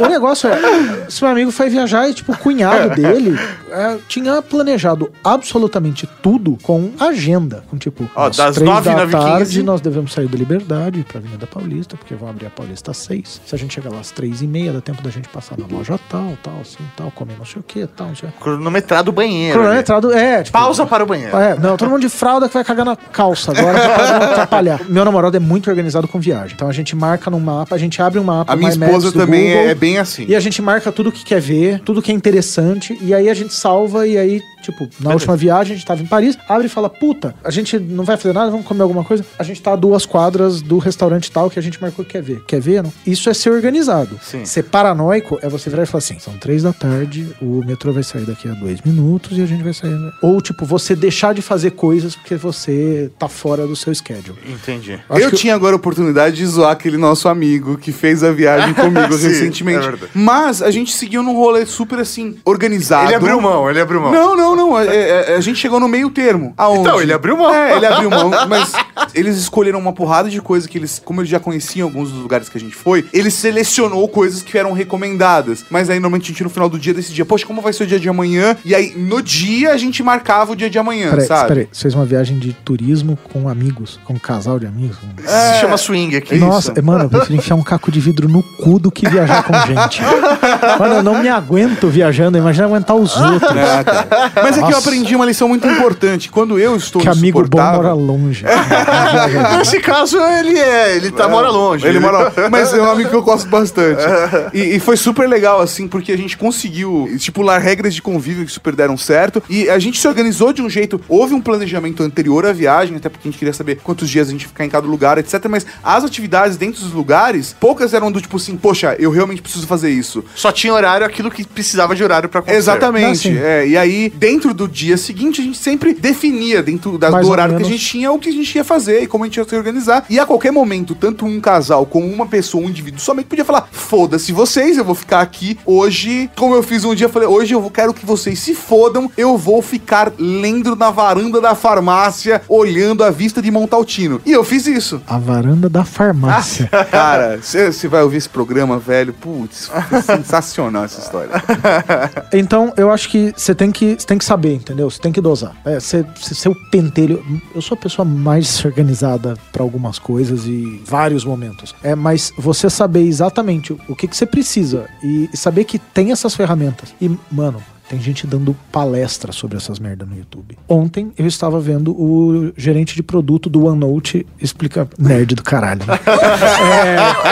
[0.00, 3.38] o negócio é, esse meu amigo foi viajar e, tipo, o cunhado dele
[3.70, 7.62] é, tinha planejado absolutamente tudo com agenda.
[7.70, 9.28] Com, tipo, Ó, às das três 9, da 9 e 15.
[9.28, 12.96] tarde nós devemos sair da Liberdade pra Avenida Paulista, porque vão abrir a Paulista às
[12.96, 13.40] seis.
[13.44, 15.66] Se a gente chegar lá às três e meia, dá tempo da gente passar na
[15.66, 18.38] loja tal, tal, assim, tal, comer não sei o que, tal, não sei o que.
[18.38, 19.58] Cronometrar do banheiro.
[19.58, 19.62] ali.
[19.62, 21.36] Cronometrado, é, tipo, Pausa para o banheiro.
[21.36, 24.80] é, não, todo mundo de fralda que vai cagar na calça agora pra não atrapalhar.
[24.88, 26.54] Meu namorado é muito organizado com viagem.
[26.54, 28.52] Então a gente marca no mapa, a gente abre um mapa.
[28.52, 30.24] A minha esposa também Google, é bem assim.
[30.28, 33.34] E a gente marca tudo que quer ver, tudo que é interessante, e aí a
[33.34, 36.70] gente salva, e aí, tipo, na última viagem a gente tava em Paris, abre e
[36.70, 39.24] fala, puta, a gente não vai fazer nada, vamos comer alguma coisa.
[39.38, 42.22] A gente tá a duas quadras do restaurante tal que a gente marcou que quer
[42.22, 42.42] ver.
[42.46, 42.82] Quer ver?
[42.82, 42.92] Não?
[43.06, 44.18] Isso é ser organizado.
[44.22, 44.44] Sim.
[44.44, 48.02] Ser paranoico é você virar e falar assim: são três da tarde, o metrô vai
[48.02, 49.96] sair daqui a dois minutos e a gente vai sair.
[50.22, 54.38] Ou, tipo, você deixar de fazer coisas porque você tá fora do seu schedule.
[54.46, 54.98] Entendi.
[55.08, 58.74] Acho eu tinha agora a oportunidade de zoar aquele nosso amigo que fez a viagem
[58.74, 59.86] comigo Sim, recentemente.
[59.86, 60.08] é.
[60.14, 63.06] Mas a gente seguiu num rolê super assim, organizado.
[63.08, 64.12] Ele abriu mão, ele abriu mão.
[64.12, 64.78] Não, não, não.
[64.78, 64.86] é-
[65.32, 66.52] é- a gente chegou no meio termo.
[66.56, 66.80] Aonde?
[66.80, 67.52] Então, ele abriu mão.
[67.54, 68.30] É, ele abriu mão.
[68.48, 68.72] Mas
[69.14, 72.48] eles escolheram uma porrada de coisas que eles, como eles já conheciam alguns dos lugares
[72.48, 75.64] que a gente foi, ele selecionou coisas que eram recomendadas.
[75.70, 77.86] Mas aí normalmente a gente no final do dia decidia, poxa, como vai ser o
[77.86, 78.56] dia de amanhã?
[78.64, 81.48] E aí no dia a gente marcava o dia de amanhã, Peraí, sabe?
[81.48, 84.96] peraí, você fez uma viagem de turismo com amigos, com um casal de amigos?
[84.98, 86.36] com- Se chama swing aqui.
[86.36, 89.52] Nossa, mano, eu prefiro enfiar um caco de vidro no cu do que viajar com
[89.66, 90.00] gente.
[90.78, 93.50] Mano, eu não me aguento viajando, imagina aguentar os outros.
[93.56, 94.08] É, cara.
[94.42, 96.30] Mas é que eu aprendi uma lição muito importante.
[96.30, 98.44] Quando eu estou Que amigo bom mora longe.
[99.58, 100.96] Nesse caso, ele é.
[100.96, 101.86] Ele tá, mora longe.
[101.86, 102.32] Ele mora.
[102.50, 104.00] Mas é um amigo que eu gosto bastante.
[104.52, 108.50] E, e foi super legal, assim, porque a gente conseguiu estipular regras de convívio que
[108.50, 109.42] super deram certo.
[109.48, 111.00] E a gente se organizou de um jeito.
[111.08, 114.32] Houve um planejamento anterior à viagem, até porque a gente queria saber quantos dias a
[114.32, 115.46] gente ia ficar em cada lugar, etc.
[115.48, 119.66] Mas as atividades dentro dos lugares, poucas eram do tipo assim, poxa, eu realmente preciso
[119.66, 120.24] fazer isso.
[120.34, 122.58] Só tinha horário aquilo que precisava de horário pra acontecer.
[122.58, 123.38] Exatamente.
[123.38, 127.32] É, e aí, dentro do dia seguinte, a gente sempre definia, dentro da- Mais do
[127.32, 129.36] horário que a gente tinha, o que a gente ia fazer e como a gente
[129.36, 130.04] ia se organizar.
[130.08, 133.68] E a qualquer momento, tanto um casal como uma pessoa, um indivíduo, somente podia falar:
[133.72, 136.30] foda-se vocês, eu vou ficar aqui hoje.
[136.36, 139.36] Como eu fiz um dia, eu falei: hoje eu quero que vocês se fodam, eu
[139.36, 144.20] vou ficar lendo na varanda da farmácia, olhando a vista de Montaltino.
[144.24, 145.00] E eu fiz isso.
[145.06, 146.68] A varanda da farmácia.
[146.90, 149.12] Cara, você vai ouvir esse programa, velho.
[149.12, 149.70] Putz,
[150.04, 151.30] sensacional essa história.
[152.32, 154.88] Então, eu acho que você tem que, você tem que saber, entendeu?
[154.88, 155.56] Você tem que dosar.
[155.64, 157.24] É, você você ser o pentelho.
[157.54, 161.74] Eu sou a pessoa mais organizada pra algumas coisas e vários momentos.
[161.82, 166.34] É, mas você saber exatamente o que, que você precisa e, saber que tem essas
[166.34, 166.94] ferramentas.
[167.00, 167.60] E, mano.
[167.88, 170.56] Tem gente dando palestra sobre essas merdas no YouTube.
[170.68, 174.86] Ontem eu estava vendo o gerente de produto do OneNote explicar.
[174.96, 175.98] Nerd do caralho, né?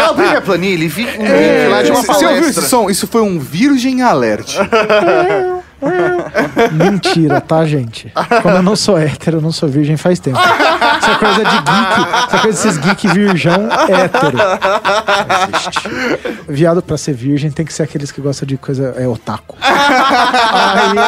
[0.01, 2.62] Eu abri minha planilha e vi um link lá de uma Você ouviu esse palestra.
[2.62, 2.91] som?
[2.91, 4.57] Isso foi um Virgin Alert.
[6.72, 8.12] Mentira, tá, gente?
[8.43, 10.39] Como eu não sou hétero, eu não sou virgem faz tempo.
[10.39, 12.01] É coisa de geek.
[12.33, 14.37] É coisa desses geek virgão hétero.
[14.37, 14.59] Não.
[16.49, 18.95] Viado pra ser virgem tem que ser aqueles que gostam de coisa.
[18.99, 19.57] É otaku.
[19.61, 20.99] Aí,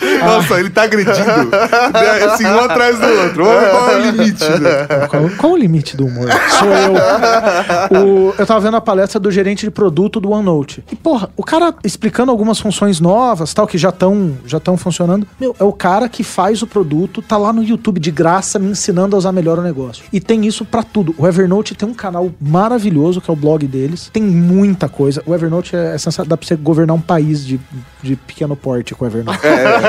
[0.24, 1.50] Nossa, ele tá agredindo.
[1.94, 3.44] É, assim, um atrás do outro.
[3.44, 4.86] Qual é o limite, né?
[5.08, 6.28] qual, qual o limite do humor?
[6.58, 6.94] Sou eu.
[8.02, 10.84] O- eu tava vendo a palestra do gerente de produto do OneNote.
[10.90, 15.26] E, porra, o cara explicando algumas funções novas, tal, que já estão já tão funcionando.
[15.40, 18.70] Meu, é o cara que faz o produto, tá lá no YouTube de graça me
[18.70, 20.04] ensinando a usar melhor o negócio.
[20.12, 21.14] E tem isso pra tudo.
[21.18, 24.10] O Evernote tem um canal maravilhoso, que é o blog deles.
[24.12, 25.22] Tem muita coisa.
[25.26, 26.28] O Evernote é, é sensacional.
[26.28, 27.60] Dá pra você governar um país de,
[28.02, 29.38] de pequeno porte com o Evernote.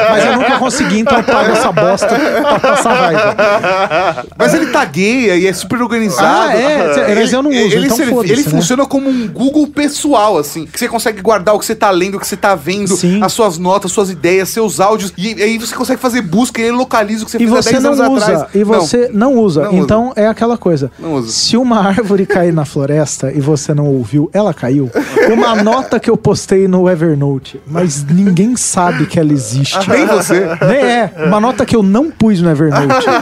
[0.10, 4.26] Mas eu nunca consegui, então eu pago essa bosta pra passar raiva.
[4.38, 6.26] Mas ele tagueia e é super organizado.
[6.50, 7.16] Ah, é?
[7.16, 8.50] Mas eu não uso, Ele, então serve- ele né?
[8.50, 10.66] funciona como um Google pessoal, assim.
[10.66, 13.22] Que você consegue guardar o que você tá lendo, o que você tá vendo, Sim.
[13.24, 15.14] as suas notas, suas ideias, seus áudios.
[15.18, 17.56] E aí você consegue fazer busca e ele localiza o que você E fez há
[17.62, 18.56] você 10 não anos usa, atrás.
[18.56, 19.64] e você não, usa.
[19.64, 19.76] não usa.
[19.84, 20.92] então é aquela coisa.
[21.00, 21.32] Não usa.
[21.32, 24.90] Se uma árvore cair na floresta e você não ouviu, ela caiu.
[25.32, 29.90] Uma nota que eu postei no Evernote, mas ninguém sabe que ela existe.
[29.90, 30.46] Nem você.
[30.66, 31.14] Nem é.
[31.28, 33.06] Uma nota que eu não pus no Evernote.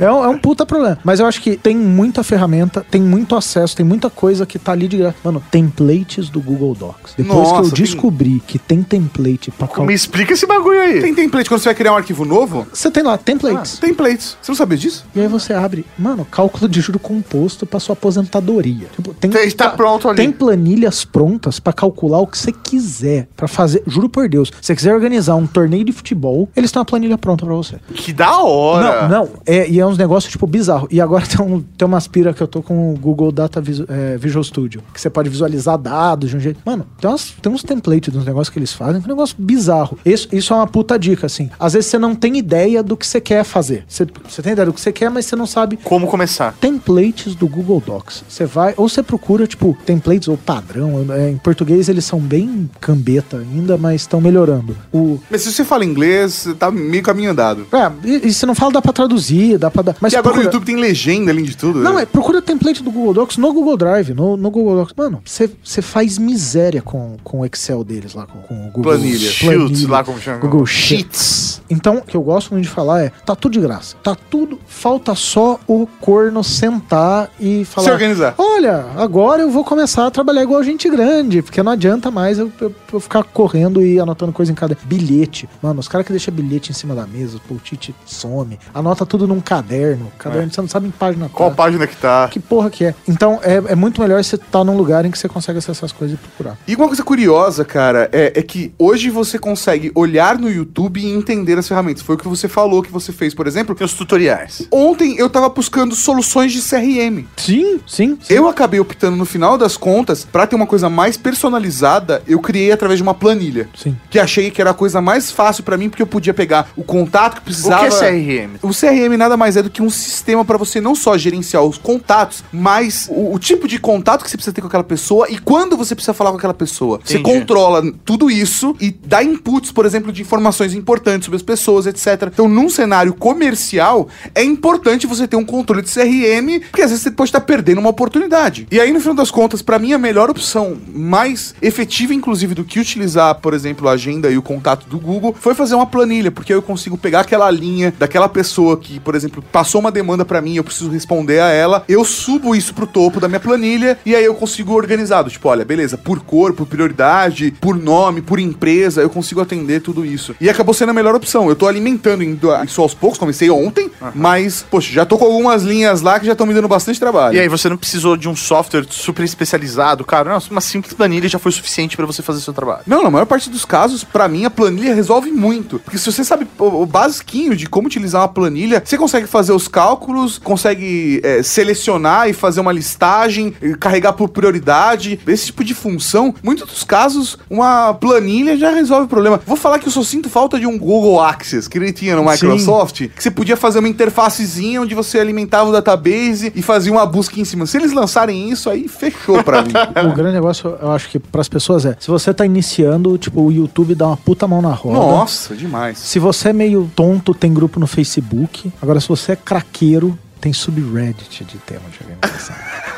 [0.00, 0.98] É, é um, é um puta problema.
[1.04, 4.72] Mas eu acho que tem muita ferramenta, tem muito acesso, tem muita coisa que tá
[4.72, 5.16] ali de graça.
[5.24, 7.14] Mano, templates do Google Docs.
[7.16, 9.92] Depois Nossa, que eu tem- descobri que tem template pra Me calcular.
[9.92, 11.00] explica esse bagulho aí.
[11.00, 12.66] Tem template quando você vai criar um arquivo novo?
[12.72, 13.78] Você tem lá, templates.
[13.78, 14.36] Templates.
[14.40, 15.04] Você não sabia disso?
[15.14, 18.86] E aí você abre, mano, cálculo de juro composto pra sua aposentadoria.
[18.94, 20.16] Tipo, tem, Tem- tá pronto ali.
[20.16, 23.28] Tem planilhas prontas pra calcular o que você quiser.
[23.36, 26.78] Pra fazer, juro por Deus, se você quiser organizar um torneio de futebol, eles têm
[26.80, 27.76] uma planilha pronta pra você.
[27.94, 29.08] Que da hora.
[29.08, 30.86] Não, não, é, e é uns negócios, tipo, bizarro.
[30.90, 33.86] E agora tem, um, tem uma aspira que eu tô com o Google Data Visu-
[33.88, 36.60] é, Visual Studio, que você pode visualizar dados de um jeito.
[36.64, 39.36] Mano, tem, umas, tem uns templates dos negócios que eles fazem, que é um negócio
[39.38, 39.98] bizarro.
[40.04, 41.50] Isso, isso é uma puta dica, assim.
[41.58, 43.84] Às vezes você não tem ideia do que você quer fazer.
[43.88, 46.54] Você, você tem ideia do que você quer, mas você não sabe Como começar?
[46.60, 48.24] templates do Google Docs.
[48.28, 51.04] Você vai, ou você procura, tipo, templates ou padrão.
[51.12, 54.76] é, em português eles são bem cambeta ainda, mas estão melhorando.
[54.94, 57.66] O, Mas se você fala inglês, tá meio caminho andado.
[57.72, 59.96] é, e, e se não fala, dá pra traduzir, dá pra dar.
[60.00, 61.80] Mas e agora procura- o YouTube tem legenda além de tudo.
[61.80, 62.02] Não, né?
[62.02, 64.94] é, procura template do Google Docs no Google Drive, no, no Google Docs.
[64.96, 69.18] Mano, você faz miséria com, com o Excel deles lá, com, com o Google Planilha.
[69.30, 70.38] Sheets, lá como chama.
[70.38, 71.60] Google Sheets.
[71.68, 73.96] Então, o que eu gosto muito de falar é, tá tudo de graça.
[74.02, 77.86] Tá tudo, falta só o corno sentar e falar...
[77.88, 78.34] Se organizar.
[78.38, 82.52] Olha, agora eu vou começar a trabalhar igual gente grande, porque não adianta mais eu,
[82.60, 84.76] eu- eu ficar correndo e anotando coisa em cada...
[84.84, 85.48] Bilhete.
[85.62, 89.26] Mano, os caras que deixam bilhete em cima da mesa, o post-it some, anota tudo
[89.26, 90.10] num caderno.
[90.18, 91.56] Caderno, você não sabe em página Qual tá.
[91.56, 92.28] página que tá?
[92.28, 92.94] Que porra que é?
[93.08, 95.92] Então é, é muito melhor você estar num lugar em que você consegue acessar as
[95.92, 96.58] coisas e procurar.
[96.66, 101.10] E uma coisa curiosa, cara, é, é que hoje você consegue olhar no YouTube e
[101.10, 102.02] entender as ferramentas.
[102.02, 103.74] Foi o que você falou que você fez, por exemplo.
[103.74, 104.66] Tem os tutoriais.
[104.70, 107.24] Ontem eu tava buscando soluções de CRM.
[107.36, 108.18] Sim, sim.
[108.20, 108.34] sim.
[108.34, 112.72] Eu acabei optando no final das contas, pra ter uma coisa mais personalizada, eu criei
[112.72, 113.68] através de uma planilha.
[113.74, 113.96] Sim.
[114.10, 116.82] Que achei que era a coisa mais fácil pra mim, porque eu podia pegar o
[116.84, 117.88] contato que O precisava.
[117.88, 118.58] que é CRM?
[118.62, 121.78] O CRM nada mais é do que um sistema pra você não só gerenciar os
[121.78, 125.38] contatos, mas o, o tipo de contato que você precisa ter com aquela pessoa e
[125.38, 127.00] quando você precisa falar com aquela pessoa.
[127.04, 127.38] Você Entendi.
[127.38, 132.28] controla tudo isso e dá inputs, por exemplo, de informações importantes sobre as pessoas, etc.
[132.32, 137.02] Então, num cenário comercial, é importante você ter um controle de CRM, porque às vezes
[137.02, 138.66] você pode estar perdendo uma oportunidade.
[138.70, 142.64] E aí, no final das contas, pra mim, a melhor opção, mais efetiva, inclusive, do
[142.64, 146.30] que utilizar, por exemplo, a agenda e o contato do Google, foi fazer uma planilha,
[146.30, 150.40] porque eu consigo pegar aquela linha daquela pessoa que, por exemplo, passou uma demanda pra
[150.40, 154.14] mim, eu preciso responder a ela, eu subo isso pro topo da minha planilha e
[154.14, 159.02] aí eu consigo organizado, tipo, olha, beleza, por cor, por prioridade, por nome, por empresa,
[159.02, 160.34] eu consigo atender tudo isso.
[160.40, 161.48] E acabou sendo a melhor opção.
[161.48, 162.22] Eu tô alimentando
[162.64, 166.32] isso aos poucos, comecei ontem, mas, poxa, já tô com algumas linhas lá que já
[166.32, 167.36] estão me dando bastante trabalho.
[167.36, 170.30] E aí você não precisou de um software super especializado, cara.
[170.30, 172.82] Não, uma simples planilha já foi suficiente pra você fazer seu trabalho.
[172.86, 175.78] Não, na maior parte dos casos, pra mim, a planilha resolve muito.
[175.78, 179.52] Porque se você sabe o, o basiquinho de como utilizar uma planilha, você consegue fazer
[179.52, 185.74] os cálculos, consegue é, selecionar e fazer uma listagem, carregar por prioridade, esse tipo de
[185.74, 186.34] função.
[186.42, 189.40] Muitos dos casos, uma planilha já resolve o problema.
[189.46, 192.22] Vou falar que eu só sinto falta de um Google Access, que ele tinha no
[192.22, 192.46] Sim.
[192.46, 197.06] Microsoft, que você podia fazer uma interfacezinha onde você alimentava o database e fazia uma
[197.06, 197.66] busca em cima.
[197.66, 199.72] Se eles lançarem isso, aí fechou pra mim.
[200.04, 203.50] O grande negócio, eu acho que pras pessoas é, se você tá iniciando, tipo, o
[203.50, 204.98] YouTube dá uma puta mão na roda.
[204.98, 205.98] Nossa, demais.
[205.98, 208.72] Se você é meio tonto, tem grupo no Facebook.
[208.80, 212.56] Agora, se você é craqueiro, tem subreddit de tema de organização.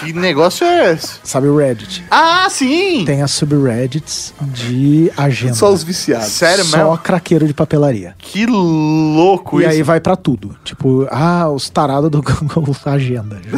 [0.00, 1.20] Que negócio é esse?
[1.22, 2.04] Sabe o Reddit?
[2.10, 3.04] Ah, sim!
[3.04, 5.54] Tem as subreddits de agenda.
[5.54, 6.28] Só os viciados.
[6.28, 6.98] Sério Só mesmo?
[6.98, 8.14] craqueiro de papelaria.
[8.18, 9.72] Que louco e isso.
[9.72, 10.56] aí vai pra tudo.
[10.64, 12.22] Tipo, ah, os tarados do
[12.54, 13.38] Google Agenda.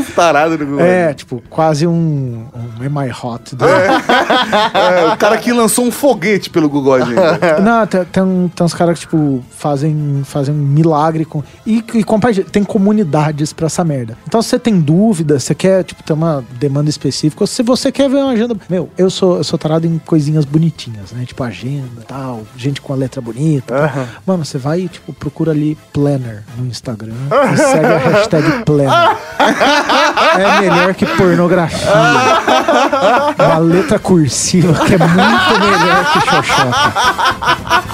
[0.00, 0.80] Os tarados do Google.
[0.84, 3.54] É, tipo, quase um, um Am I Hot?
[3.54, 7.60] do- É, o cara que lançou um foguete pelo Google Agenda.
[7.60, 11.42] Não, tem, tem, tem uns caras que, tipo, fazem, fazem um milagre com.
[11.66, 12.46] E, e compartilha.
[12.50, 14.16] Tem comunidades pra essa merda.
[14.26, 17.90] Então, se você tem dúvida, você quer, tipo, ter uma demanda específica, ou se você
[17.92, 18.56] quer ver uma agenda.
[18.68, 21.24] Meu, eu sou, eu sou tarado em coisinhas bonitinhas, né?
[21.24, 23.92] Tipo, agenda tal, gente com a letra bonita.
[24.26, 27.14] Mano, você vai e, tipo, procura ali Planner no Instagram
[27.52, 29.16] e segue a hashtag Planner.
[30.36, 31.78] É melhor que pornografia.
[33.38, 37.86] Uma letra cursiva que é muito melhor que xoxota.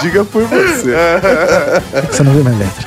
[0.00, 0.94] Diga por você.
[0.94, 2.86] É que você não viu minha letra.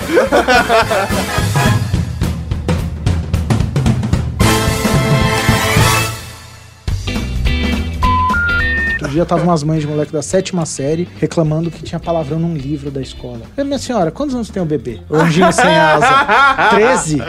[9.11, 12.89] Dia tava umas mães de moleque da sétima série reclamando que tinha palavrão num livro
[12.89, 13.41] da escola.
[13.41, 15.01] Eu falei, minha senhora, quantos anos tem o bebê?
[15.09, 16.25] O anjinho sem asa.
[16.71, 17.21] 13?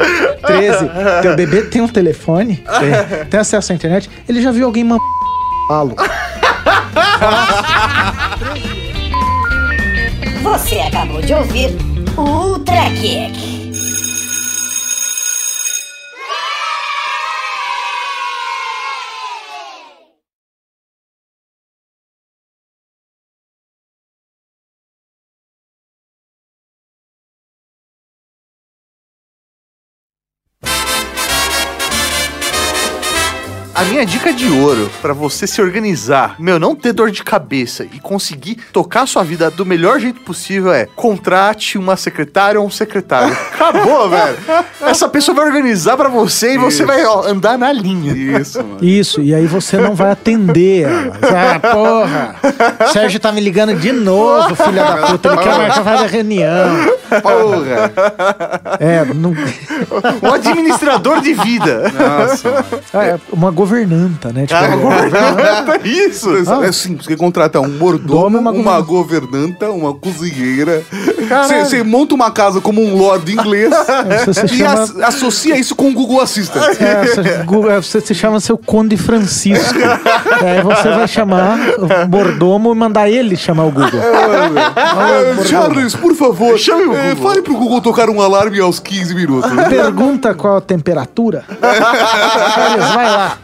[0.46, 0.90] 13.
[1.22, 2.56] Teu bebê tem um telefone?
[2.56, 3.26] Tem.
[3.26, 4.08] Tem acesso à internet?
[4.28, 5.00] Ele já viu alguém mamar
[5.68, 5.96] falo.
[10.42, 11.70] Você acabou de ouvir
[12.16, 13.61] o Ultra Kick.
[33.82, 37.84] A minha dica de ouro pra você se organizar, meu, não ter dor de cabeça
[37.92, 42.70] e conseguir tocar sua vida do melhor jeito possível é contrate uma secretária ou um
[42.70, 43.36] secretário.
[43.52, 44.38] Acabou, velho.
[44.82, 48.12] Essa pessoa vai organizar pra você e você vai ó, andar na linha.
[48.40, 48.84] Isso, mano.
[48.84, 51.18] Isso, e aí você não vai atender ela.
[51.20, 52.36] Ah, porra!
[52.92, 55.28] Sérgio tá me ligando de novo, filha da puta.
[55.28, 56.92] Ele quer marcar fazer reunião.
[57.20, 57.92] Porra.
[58.80, 59.32] É, não,
[60.22, 61.92] Um administrador de vida.
[61.92, 62.64] Nossa, mano.
[63.04, 64.46] é uma governanta, né?
[64.46, 66.30] Tipo, Isso.
[66.62, 70.82] É simples, você contrata um mordomo, e uma uma governanta, uma cozinheira.
[71.64, 73.72] Você monta uma casa como um lord inglês
[74.24, 76.62] Você se e chama- as- associa isso com o Google Assistant.
[76.80, 77.20] é, você,
[77.72, 79.78] é, você se chama seu Conde Francisco.
[80.44, 84.00] Aí você vai chamar o mordomo e mandar ele chamar o Google.
[84.74, 87.28] Ah, Charles, por favor, Chame o eh, Google.
[87.30, 89.50] fale pro Google tocar um alarme aos 15 minutos.
[89.68, 91.44] Pergunta qual a temperatura.
[92.54, 93.38] Charles, vai lá.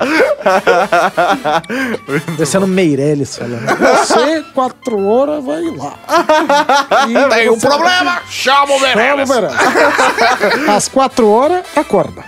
[2.36, 3.66] Descendo Meirelles falando.
[3.66, 5.94] Você, quatro horas, vai lá.
[7.08, 8.20] E Tem um você- problema?
[8.28, 9.28] Chama o Chama o Meirelles.
[9.28, 10.68] Meirelles.
[10.68, 12.22] Às quatro horas, acorda.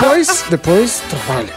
[0.00, 1.52] Depois, depois, trabalha.